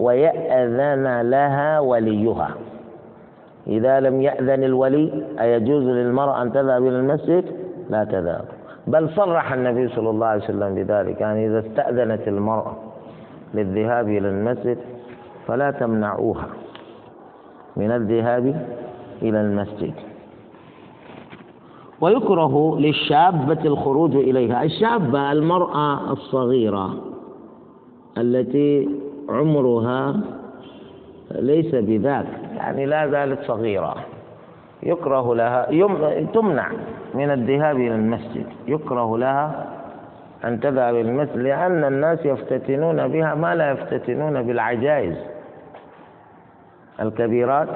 [0.00, 2.50] ويأذن لها وليها.
[3.66, 7.44] إذا لم يأذن الولي أيجوز للمرأة أن تذهب إلى المسجد؟
[7.90, 8.44] لا تذهب.
[8.86, 12.76] بل صرح النبي صلى الله عليه وسلم بذلك يعني إذا استأذنت المرأة
[13.54, 14.78] للذهاب إلى المسجد
[15.46, 16.46] فلا تمنعوها
[17.76, 18.46] من الذهاب
[19.22, 19.94] إلى المسجد.
[22.02, 24.62] ويكره للشابة الخروج إليها.
[24.62, 26.94] الشابة المرأة الصغيرة
[28.18, 28.88] التي
[29.28, 30.20] عمرها
[31.30, 32.26] ليس بذاك
[32.56, 33.94] يعني لا زالت صغيرة.
[34.82, 36.26] يكره لها يم...
[36.34, 36.70] تمنع
[37.14, 38.46] من الذهاب إلى المسجد.
[38.68, 39.66] يكره لها
[40.44, 45.16] أن تذهب إلى المسجد لأن الناس يفتتنون بها ما لا يفتتنون بالعجائز.
[47.00, 47.68] الكبيرات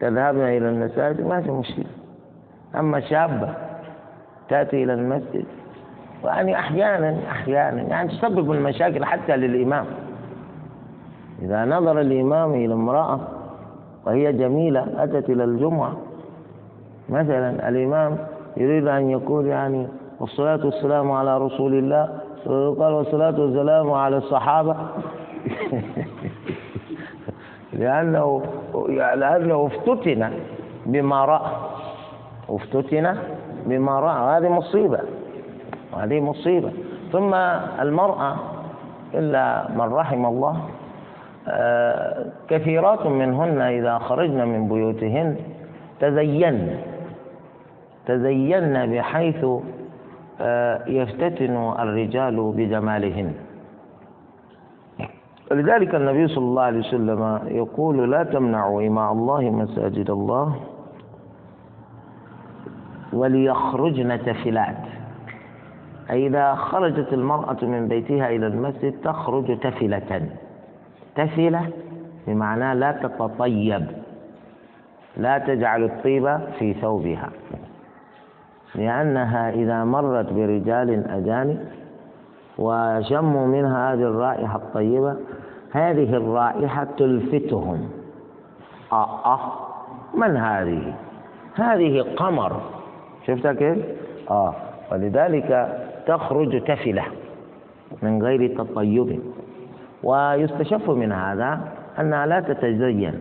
[0.00, 2.05] تذهبن إلى المساجد ما في مشكلة.
[2.76, 3.48] أما شابة
[4.48, 5.44] تأتي إلى المسجد
[6.24, 9.86] يعني أحيانا أحيانا يعني تسبب المشاكل حتى للإمام.
[11.42, 13.20] إذا نظر الإمام إلى امرأة
[14.06, 15.96] وهي جميلة أتت إلى الجمعة.
[17.08, 18.18] مثلا الإمام
[18.56, 19.86] يريد أن يقول يعني
[20.20, 22.08] والصلاة والسلام على رسول الله
[22.78, 24.76] قال والصلاة والسلام على الصحابة.
[27.72, 28.42] لأنه
[28.98, 30.30] لأنه افتتن
[30.86, 31.55] بما رأى.
[32.56, 33.16] افتتن
[33.66, 34.38] بما رأى.
[34.38, 35.00] هذه مصيبة.
[35.96, 36.72] هذه مصيبة.
[37.12, 37.34] ثم
[37.80, 38.36] المرأة
[39.14, 40.56] إلا من رحم الله
[41.48, 45.36] آه، كثيرات منهن إذا خرجن من بيوتهن
[46.00, 46.76] تزين
[48.06, 49.46] تزين بحيث
[50.40, 53.32] آه، يفتتن الرجال بجمالهن.
[55.50, 60.56] لذلك النبي صلى الله عليه وسلم يقول لا تمنعوا إماء الله مساجد الله
[63.16, 64.76] وليخرجن تفلات.
[66.10, 70.28] أي إذا خرجت المرأة من بيتها إلى المسجد تخرج تفلة.
[71.16, 71.70] تفلة
[72.26, 73.86] بمعنى لا تتطيب
[75.16, 77.30] لا تجعل الطيب في ثوبها.
[78.74, 81.58] لأنها إذا مرت برجال أجانب
[82.58, 85.16] وشموا منها هذه الرائحة الطيبة
[85.72, 87.88] هذه الرائحة تلفتهم.
[88.92, 89.52] آه آه
[90.14, 90.94] من هذه؟
[91.54, 92.75] هذه قمر.
[93.26, 93.78] شفتها كيف؟
[94.30, 94.54] آه.
[94.92, 97.04] ولذلك تخرج تفلة
[98.02, 99.20] من غير تطيب.
[100.02, 101.60] ويستشف من هذا
[102.00, 103.18] أنها لا تتزين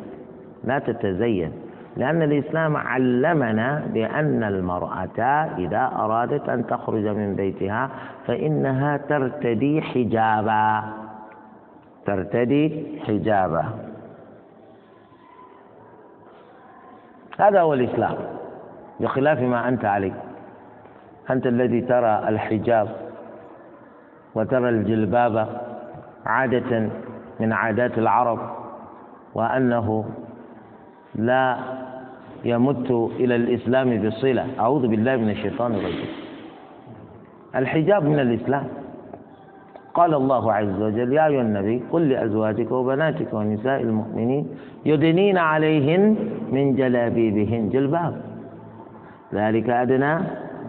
[0.64, 1.52] لا تتزين
[1.98, 5.22] لأن الإسلام علمنا بأن المرأة
[5.58, 7.90] إذا أرادت أن تخرج من بيتها
[8.28, 10.84] فإنها ترتدي حجابا
[12.06, 13.66] ترتدي حجابا.
[17.40, 18.16] هذا هو الإسلام.
[19.00, 20.14] بخلاف ما أنت عليه.
[21.30, 22.88] أنت الذي ترى الحجاب
[24.36, 25.48] وترى الجلباب
[26.26, 26.90] عادة
[27.40, 28.40] من عادات العرب
[29.34, 30.06] وأنه
[31.16, 31.58] لا
[32.46, 34.48] يمت إلى الإسلام بصلة.
[34.60, 36.08] أعوذ بالله من الشيطان الرجيم.
[37.56, 38.68] الحجاب من الإسلام.
[39.94, 44.48] قال الله عز وجل يا أيها النبي قل لأزواجك وبناتك ونساء المؤمنين
[44.86, 46.16] يدنين عليهن
[46.52, 48.35] من جلابيبهن جلباب.
[49.34, 50.14] ذلك أدنى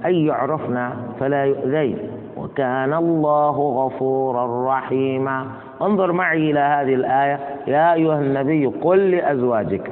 [0.04, 0.90] أن يعرفن
[1.20, 1.98] فلا يؤذين.
[2.36, 5.46] وكان الله غفورا رحيما.
[5.82, 7.40] انظر معي إلى هذه الآية.
[7.66, 9.90] يا أيها النبي قل لأزواجك.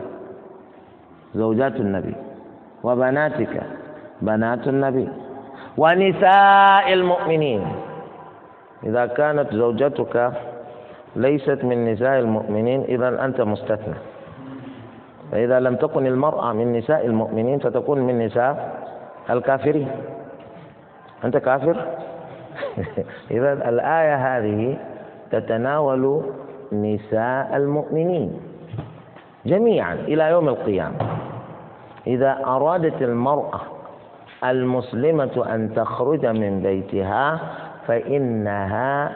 [1.34, 2.14] زوجات النبي
[2.82, 3.62] وبناتك.
[4.22, 5.08] بنات النبي.
[5.76, 7.62] ونساء المؤمنين.
[8.84, 10.32] إذا كانت زوجتك
[11.16, 14.13] ليست من نساء المؤمنين إذا أنت مستثنى.
[15.33, 18.75] فإذا لم تكن المرأة من نساء المؤمنين فتكون من نساء
[19.31, 19.89] الكافرين.
[21.25, 21.77] أنت كافر؟
[23.31, 24.77] إذا الآية هذه
[25.31, 26.22] تتناول
[26.72, 28.41] نساء المؤمنين
[29.47, 30.97] جميعا إلى يوم القيامة.
[32.07, 33.61] إذا أرادت المرأة
[34.45, 37.41] المسلمة أن تخرج من بيتها
[37.87, 39.12] فإنها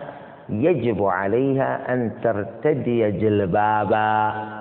[0.49, 4.58] يجب عليها أن ترتدي جلبابا.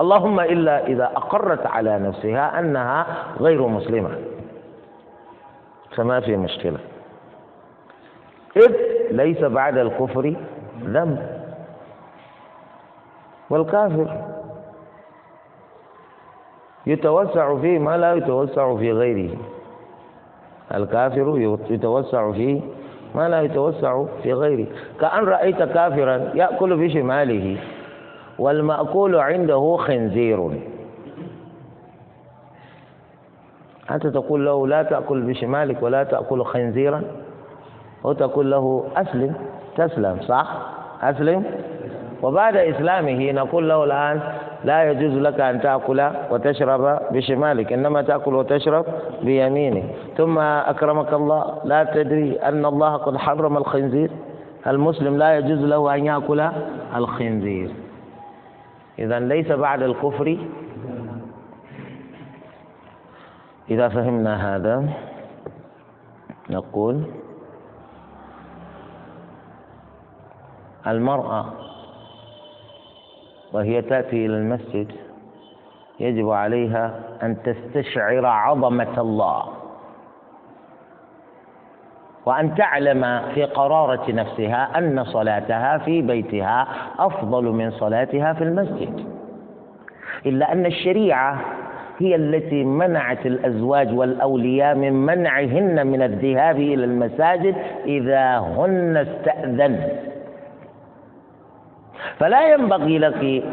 [0.00, 3.06] اللهم إلا إذا أقرت على نفسها أنها
[3.40, 4.18] غير مسلمة.
[5.96, 6.78] فما في مشكلة.
[8.56, 8.72] إذ
[9.10, 10.34] ليس بعد الكفر
[10.84, 11.42] ذنب.
[13.50, 14.22] والكافر
[16.86, 19.36] يتوسع فيه ما لا يتوسع في غيره.
[20.74, 22.60] الكافر يتوسع فيه
[23.14, 24.66] ما لا يتوسع في غيره.
[25.00, 27.58] كأن رأيت كافرا يأكل بشماله.
[28.38, 30.50] والمأكول عنده خنزير.
[33.90, 37.02] أنت تقول له لا تأكل بشمالك ولا تأكل خنزيرا؟
[38.04, 39.34] وتقول له أسلم.
[39.76, 40.56] تسلم صح؟
[41.02, 41.44] أسلم.
[42.22, 44.20] وبعد إسلامه نقول له الآن
[44.64, 48.84] لا يجوز لك أن تأكل وتشرب بشمالك إنما تأكل وتشرب
[49.22, 49.84] بيمينك.
[50.16, 54.10] ثم أكرمك الله لا تدري أن الله قد حرم الخنزير؟
[54.66, 56.48] المسلم لا يجوز له أن يأكل
[56.96, 57.70] الخنزير.
[58.98, 60.38] إذا ليس بعد الكفر.
[63.70, 64.88] إذا فهمنا هذا
[66.50, 67.02] نقول
[70.86, 71.52] المرأة
[73.52, 74.92] وهي تأتي إلى المسجد
[76.00, 79.61] يجب عليها أن تستشعر عظمة الله.
[82.26, 86.68] وأن تعلم في قرارة نفسها أن صلاتها في بيتها
[86.98, 89.04] أفضل من صلاتها في المسجد.
[90.26, 91.40] إلا أن الشريعة
[91.98, 97.54] هي التي منعت الأزواج والأولياء من منعهن من الذهاب إلى المساجد
[97.84, 99.88] إذا هن استأذن.
[102.18, 103.44] فلا ينبغي لك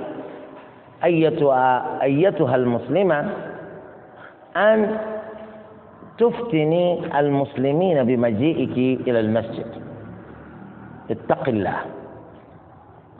[1.04, 3.30] أيتها أيتها المسلمة
[4.58, 4.98] أن
[6.20, 9.72] تفتني المسلمين بمجيئك إلى المسجد.
[11.12, 11.78] اتق الله.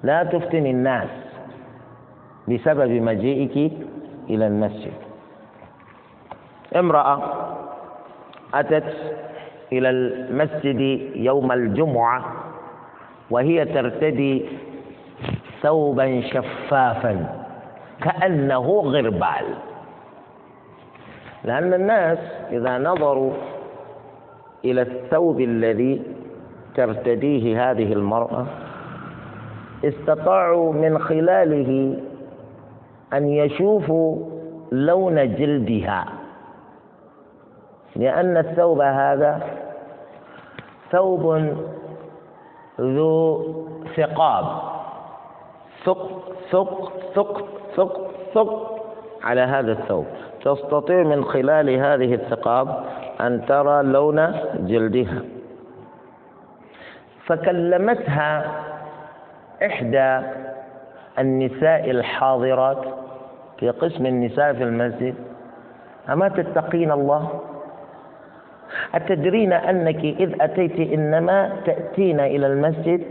[0.04, 1.10] لا تفتني الناس
[2.48, 3.74] بسبب مجيئك
[4.30, 4.94] إلى المسجد.
[6.76, 7.22] امرأة
[8.54, 8.94] أتت
[9.72, 10.80] إلى المسجد
[11.16, 12.26] يوم الجمعة
[13.30, 14.46] وهي ترتدي
[15.62, 17.16] ثوبا شفافا
[18.02, 19.46] كأنه غربال.
[21.44, 22.20] لأن الناس
[22.52, 23.32] إذا نظروا
[24.66, 26.02] إلى الثوب الذي
[26.76, 28.46] ترتديه هذه المرأة
[29.84, 32.00] استطاعوا من خلاله
[33.14, 34.18] أن يشوفوا
[34.72, 36.06] لون جلدها.
[37.96, 39.42] لأن الثوب هذا
[40.92, 41.54] ثوب
[42.80, 43.44] ذو
[43.96, 44.46] ثقاب.
[45.86, 46.10] ثق
[46.52, 48.79] ثق ثق ثق ثق
[49.24, 50.06] على هذا الثوب.
[50.44, 52.84] تستطيع من خلال هذه الثقاب
[53.22, 55.22] أن ترى لون جلدها.
[57.26, 58.52] فكلمتها
[59.66, 60.22] إحدى
[61.20, 62.86] النساء الحاضرات
[63.60, 65.16] في قسم النساء في المسجد.
[66.10, 67.40] أما تتقين الله؟
[68.96, 73.02] أتدرين أنك إذ أتيت إنما تأتين إلى المسجد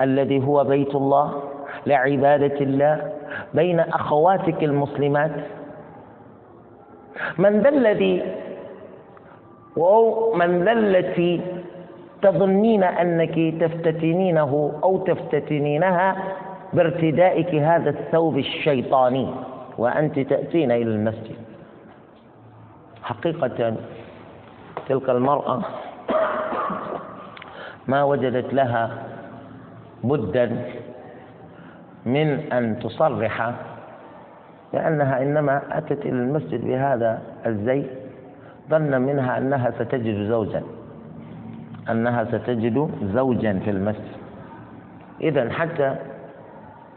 [0.00, 1.42] الذي هو بيت الله؟
[1.86, 3.12] لعبادة الله
[3.54, 5.30] بين أخواتك المسلمات.
[7.38, 8.22] من ذا الذي
[9.76, 11.40] أو من ذا التي
[12.22, 16.16] تظنين أنك تفتتنينه أو تفتتنينها
[16.72, 19.28] بارتدائك هذا الثوب الشيطاني
[19.78, 21.36] وأنت تأتين إلى المسجد.
[23.02, 23.74] حقيقة
[24.88, 25.62] تلك المرأة
[27.88, 28.90] ما وجدت لها
[30.04, 30.64] بدا
[32.06, 33.52] من أن تصرح
[34.72, 37.86] لأنها إنما أتت إلى المسجد بهذا الزي
[38.70, 40.62] ظن منها أنها ستجد زوجا
[41.90, 44.12] أنها ستجد زوجا في المسجد.
[45.20, 45.96] إذا حتى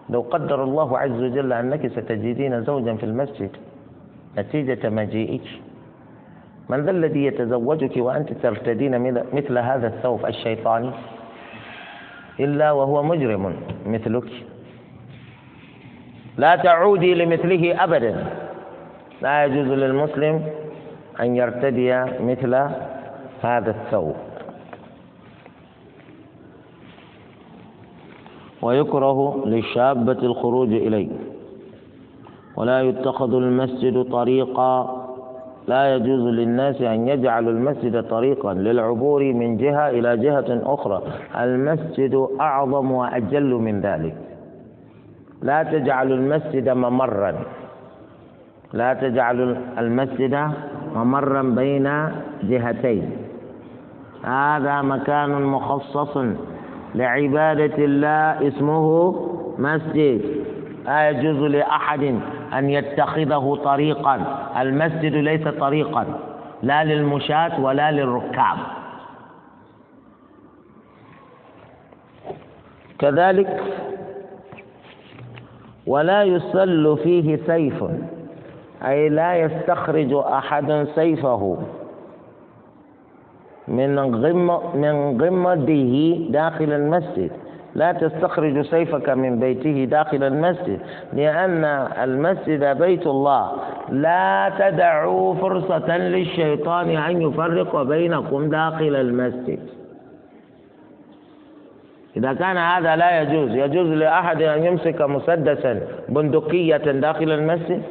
[0.10, 3.49] لو قدر الله عز وجل أنك ستجدين زوجا في المسجد
[4.38, 5.47] نتيجة مجيئك.
[6.70, 9.01] من ذا الذي يتزوجك وأنت ترتدين
[9.34, 10.91] مثل هذا الثوب الشيطاني؟
[12.39, 13.53] إلا وهو مجرم
[13.86, 14.30] مثلك.
[16.38, 18.25] لا تعودي لمثله أبدا.
[19.21, 20.41] لا يجوز للمسلم
[21.19, 22.55] أن يرتدي مثل
[23.41, 24.15] هذا الثوب.
[28.61, 31.07] ويكره للشابة الخروج إليه.
[32.55, 35.01] ولا يتخذ المسجد طريقا.
[35.67, 41.01] لا يجوز للناس أن يجعلوا المسجد طريقا للعبور من جهة إلى جهة أخرى.
[41.39, 44.24] المسجد أعظم وأجل من ذلك.
[45.41, 47.33] لا تجعلوا المسجد ممرا.
[48.73, 50.51] لا تجعلوا المسجد
[50.95, 52.09] ممرا بين
[52.43, 53.17] جهتين.
[54.23, 56.17] هذا مكان مخصص
[56.95, 59.15] لعبادة الله اسمه
[59.59, 60.21] مسجد.
[60.86, 62.19] لا يجوز لأحد
[62.53, 64.15] أن يتخذه طريقا.
[64.61, 66.05] المسجد ليس طريقا
[66.63, 68.57] لا للمشاة ولا للركاب.
[72.99, 73.61] كذلك
[75.88, 77.83] ولا يسل فيه سيف.
[78.88, 81.57] أي لا يستخرج أحد سيفه.
[83.67, 87.31] من غم من غمده داخل المسجد.
[87.75, 90.79] لا تستخرج سيفك من بيته داخل المسجد.
[91.13, 91.65] لأن
[92.03, 93.51] المسجد بيت الله.
[93.89, 99.59] لا تدعوا فرصة للشيطان أن يفرق بينكم داخل المسجد.
[102.18, 107.84] إذا كان هذا لا يجوز يجوز لأحد أن يمسك مسدسا بندقية داخل المسجد؟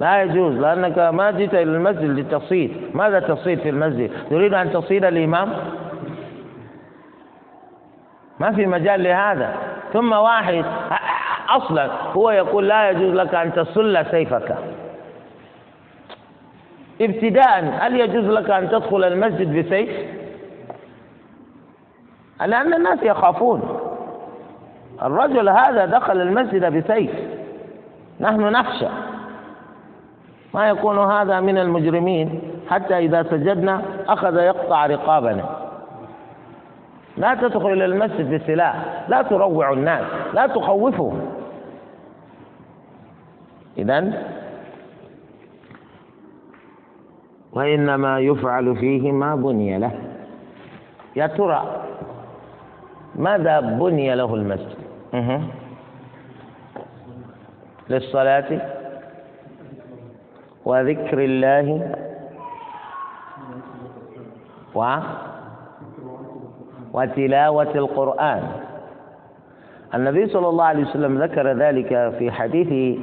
[0.00, 5.04] لا يجوز لأنك ما جئت إلى المسجد لتصيد ماذا تصيد في المسجد؟ تريد أن تصيد
[5.04, 5.52] الإمام؟
[8.40, 9.54] ما في مجال لهذا.
[9.92, 10.64] ثم واحد
[11.48, 14.56] أصلا هو يقول لا يجوز لك أن تصل سيفك.
[17.00, 20.19] ابتداء هل يجوز لك أن تدخل المسجد بسيف؟
[22.46, 23.62] لأن الناس يخافون.
[25.02, 27.10] الرجل هذا دخل المسجد بسيف.
[28.20, 28.88] نحن نخشى.
[30.54, 35.44] ما يكون هذا من المجرمين حتى إذا سجدنا أخذ يقطع رقابنا.
[37.16, 39.04] لا تدخل إلى المسجد بسلاح.
[39.08, 40.04] لا تروع الناس.
[40.34, 41.20] لا تخوفهم.
[43.78, 44.12] إذا
[47.52, 49.92] وإنما يفعل فيه ما بني له.
[51.16, 51.89] يا ترى
[53.20, 54.76] ماذا بني له المسجد.
[57.90, 58.60] للصلاة
[60.64, 61.94] وذكر الله
[64.74, 64.96] و
[66.92, 68.42] وتلاوة القرآن
[69.94, 72.98] النبي صلى الله عليه وسلم ذكر ذلك في حديث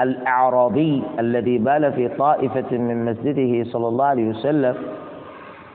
[0.00, 4.74] الأعرابي الذي بال في طائفة من مسجده صلى الله عليه وسلم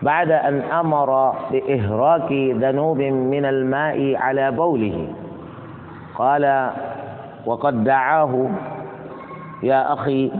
[0.01, 5.07] بعد أن أمر بإهراك ذنوب من الماء على بوله.
[6.15, 6.69] قال
[7.45, 8.49] وقد دعاه
[9.63, 10.31] يا أخي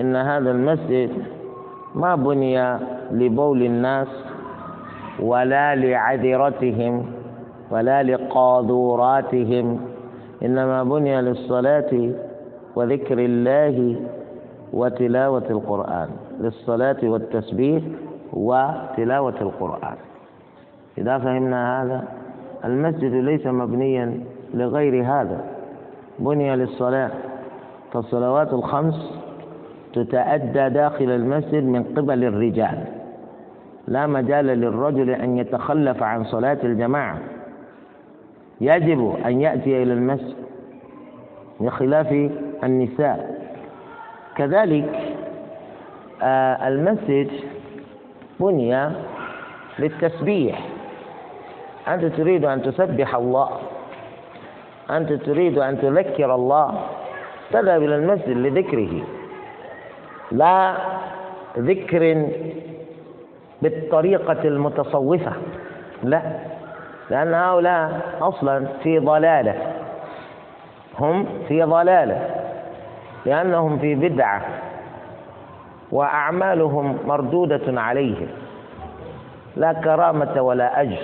[0.00, 1.10] إن هذا المسجد
[1.94, 2.78] ما بني
[3.10, 4.08] لبول الناس
[5.20, 7.06] ولا لعذرتهم
[7.70, 9.80] ولا لقاذوراتهم
[10.42, 12.10] إنما بني للصلاة
[12.76, 13.96] وذكر الله
[14.72, 16.08] وتلاوة القرآن
[16.40, 17.82] للصلاة والتسبيح
[18.32, 19.96] وتلاوة القرآن.
[20.98, 22.04] إذا فهمنا هذا
[22.64, 24.20] المسجد ليس مبنيا
[24.54, 25.44] لغير هذا.
[26.18, 27.10] بني للصلاة
[27.92, 29.20] فالصلوات الخمس
[29.92, 32.84] تتأدى داخل المسجد من قبل الرجال.
[33.88, 37.18] لا مجال للرجل أن يتخلف عن صلاة الجماعة.
[38.60, 40.36] يجب أن يأتي إلى المسجد
[41.60, 42.30] بخلاف
[42.64, 43.40] النساء.
[44.36, 45.16] كذلك
[46.22, 47.30] آه، المسجد
[48.40, 48.90] بني
[49.78, 50.60] للتسبيح.
[51.88, 53.50] أنت تريد أن تسبح الله.
[54.90, 56.80] أنت تريد أن تذكر الله.
[57.50, 59.02] تذهب إلى المسجد لذكره.
[60.32, 60.74] لا
[61.58, 62.28] ذكر
[63.62, 65.32] بالطريقة المتصوفة.
[66.02, 66.22] لا.
[67.10, 69.54] لأن هؤلاء أصلا في ضلالة.
[70.98, 72.30] هم في ضلالة.
[73.26, 74.42] لأنهم في بدعة.
[75.92, 78.28] وأعمالهم مردودة عليهم.
[79.56, 81.02] لا كرامة ولا أجر.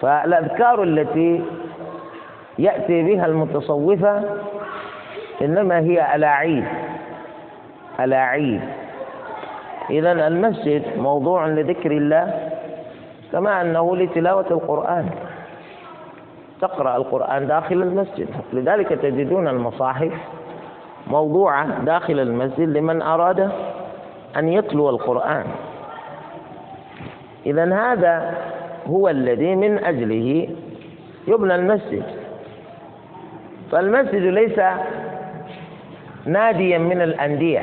[0.00, 1.42] فالأذكار التي
[2.58, 4.22] يأتي بها المتصوفة
[5.42, 6.64] إنما هي ألاعيب
[8.00, 8.60] ألاعيب
[9.90, 12.50] إذا المسجد موضوع لذكر الله
[13.32, 15.10] كما أنه لتلاوة القرآن.
[16.60, 18.28] تقرأ القرآن داخل المسجد.
[18.52, 20.12] لذلك تجدون المصاحف
[21.06, 23.50] موضوعة داخل المسجد لمن أراد
[24.36, 25.44] أن يتلو القرآن.
[27.46, 28.34] إذا هذا
[28.86, 30.48] هو الذي من أجله
[31.28, 32.04] يبنى المسجد.
[33.72, 34.60] فالمسجد ليس
[36.26, 37.62] ناديا من الأندية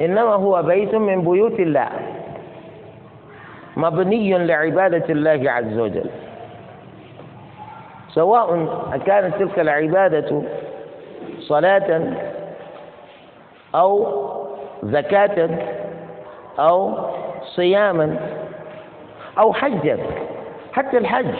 [0.00, 1.88] إنما هو بيت من بيوت الله
[3.76, 6.10] مبني لعبادة الله عز وجل.
[8.08, 8.68] سواء
[9.06, 10.42] كانت تلك العبادة
[11.48, 12.12] صلاة
[13.74, 14.06] أو
[14.82, 15.50] زكاة
[16.58, 16.94] أو
[17.42, 18.16] صياما
[19.38, 19.98] أو حجا
[20.72, 21.34] حتى الحج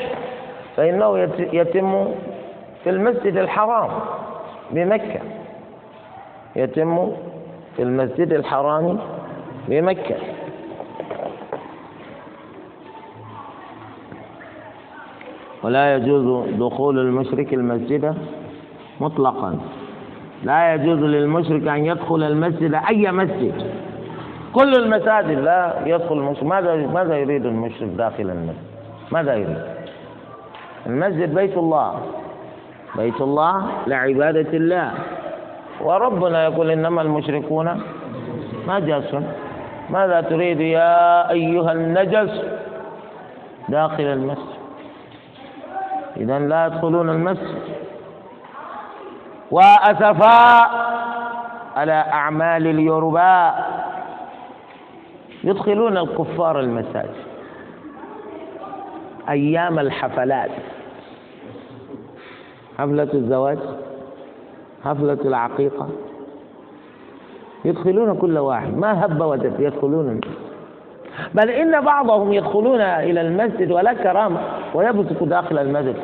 [0.77, 1.19] فإنه
[1.53, 2.15] يتم
[2.85, 3.91] في المسجد الحرام
[4.71, 5.21] بمكة.
[6.57, 7.13] يتم
[7.77, 8.99] في المسجد الحرام
[9.69, 10.17] بمكة.
[15.63, 18.15] ولا يجوز دخول المشرك المسجد
[19.01, 19.59] مطلقا.
[20.45, 23.55] لا يجوز للمشرك أن يدخل المسجد أي مسجد؟
[24.53, 28.69] كل المساجد لا يدخل المشرك ماذا ماذا يريد المشرك داخل المسجد؟
[29.13, 29.63] ماذا يريد؟
[30.87, 32.01] المسجد بيت الله.
[32.97, 34.91] بيت الله لعبادة الله.
[35.81, 37.83] وربنا يقول إنما المشركون
[38.69, 39.17] نجس.
[39.91, 42.43] ماذا تريد يا أيها النجس؟
[43.69, 44.59] داخل المسجد.
[46.17, 47.78] إذا لا يدخلون المسجد.
[49.51, 50.69] وأسفا
[51.77, 53.79] على أعمال اليرباء
[55.45, 57.15] يدخلون الكفار المساجد.
[59.29, 60.51] أيام الحفلات.
[62.79, 63.59] حفلة الزواج
[64.85, 65.89] حفلة العقيقة.
[67.65, 68.77] يدخلون كل واحد.
[68.77, 70.21] ما هب ودب يدخلون.
[71.35, 74.41] بل إن بعضهم يدخلون إلى المسجد ولا كرامة
[74.75, 75.97] ويبصق داخل المسجد.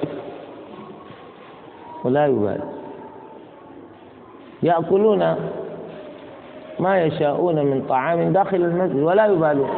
[2.05, 2.84] ولا يبالي.
[4.65, 5.35] يأكلون
[6.81, 9.69] ما يشاءون من طعام داخل المسجد ولا يبالون.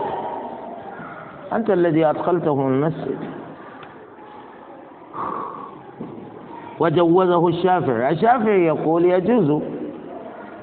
[1.52, 3.18] أنت الذي أدخلتهم المسجد.
[6.80, 8.12] وجوزه الشافعي.
[8.12, 9.62] الشافعي يقول يجوز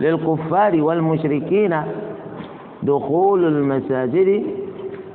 [0.02, 1.82] للكفار والمشركين
[2.84, 4.44] دخول المساجد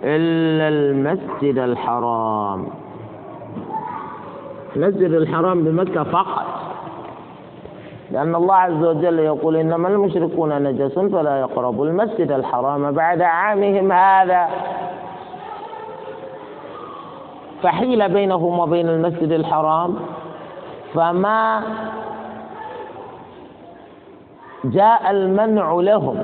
[0.05, 2.67] إلا المسجد الحرام.
[4.77, 6.68] المسجد الحرام بمكة فقط.
[8.11, 14.49] لأن الله عز وجل يقول إنما المشركون نجس فلا يقربوا المسجد الحرام بعد عامهم هذا.
[17.63, 19.97] فحيل بينهم وبين المسجد الحرام.
[20.95, 21.63] فما
[24.65, 26.23] جاء المنع لهم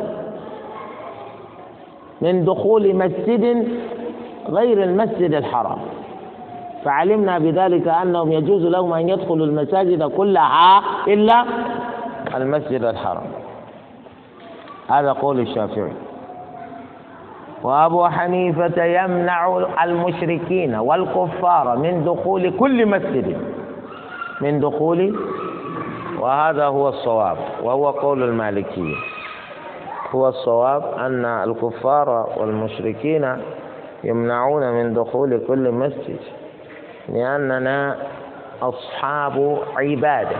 [2.20, 3.68] من دخول مسجد
[4.48, 5.78] غير المسجد الحرام.
[6.84, 11.44] فعلمنا بذلك أنهم يجوز لهم أن يدخلوا المساجد كلها إلا
[12.36, 13.26] المسجد الحرام.
[14.90, 15.92] هذا قول الشافعي.
[17.62, 23.36] وأبو حنيفة يمنع المشركين والكفار من دخول كل مسجد.
[24.40, 25.18] من دخول
[26.20, 28.94] وهذا هو الصواب وهو قول المالكية.
[30.10, 33.36] هو الصواب أن الكفار والمشركين
[34.04, 36.20] يمنعون من دخول كل مسجد.
[37.08, 37.96] لأننا
[38.62, 40.36] أصحاب عبادة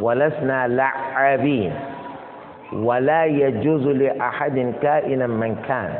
[0.00, 1.72] ولسنا لعابين
[2.72, 5.94] ولا يجوز لأحد كائنا من كان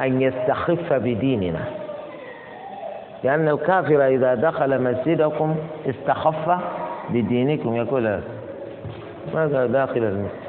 [0.00, 1.64] أن يستخف بديننا.
[3.24, 5.56] لأن الكافر إذا دخل مسجدكم
[5.88, 6.58] استخف
[7.10, 8.20] بدينكم يقول
[9.34, 10.40] ماذا داخل المسجد؟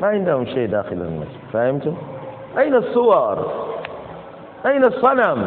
[0.00, 1.94] ما عندهم شيء داخل المسجد فهمتم؟
[2.58, 3.52] أين الصور؟
[4.66, 5.46] أين الصنم؟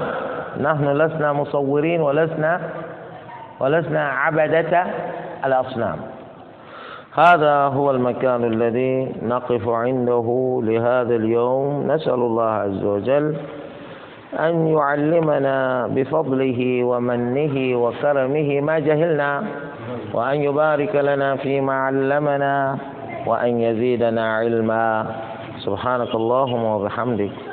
[0.62, 2.62] نحن لسنا مصورين ولسنا
[3.60, 4.86] ولسنا عبدة
[5.46, 5.98] الأصنام.
[7.16, 11.92] هذا هو المكان الذي نقف عنده لهذا اليوم.
[11.92, 13.36] نسأل الله عز وجل
[14.40, 19.44] أن يعلمنا بفضله ومنه وكرمه ما جهلنا
[20.14, 22.78] وأن يبارك لنا فيما علمنا
[23.26, 25.06] وأن يزيدنا علما.
[25.60, 27.53] سبحانك اللهم وبحمدك.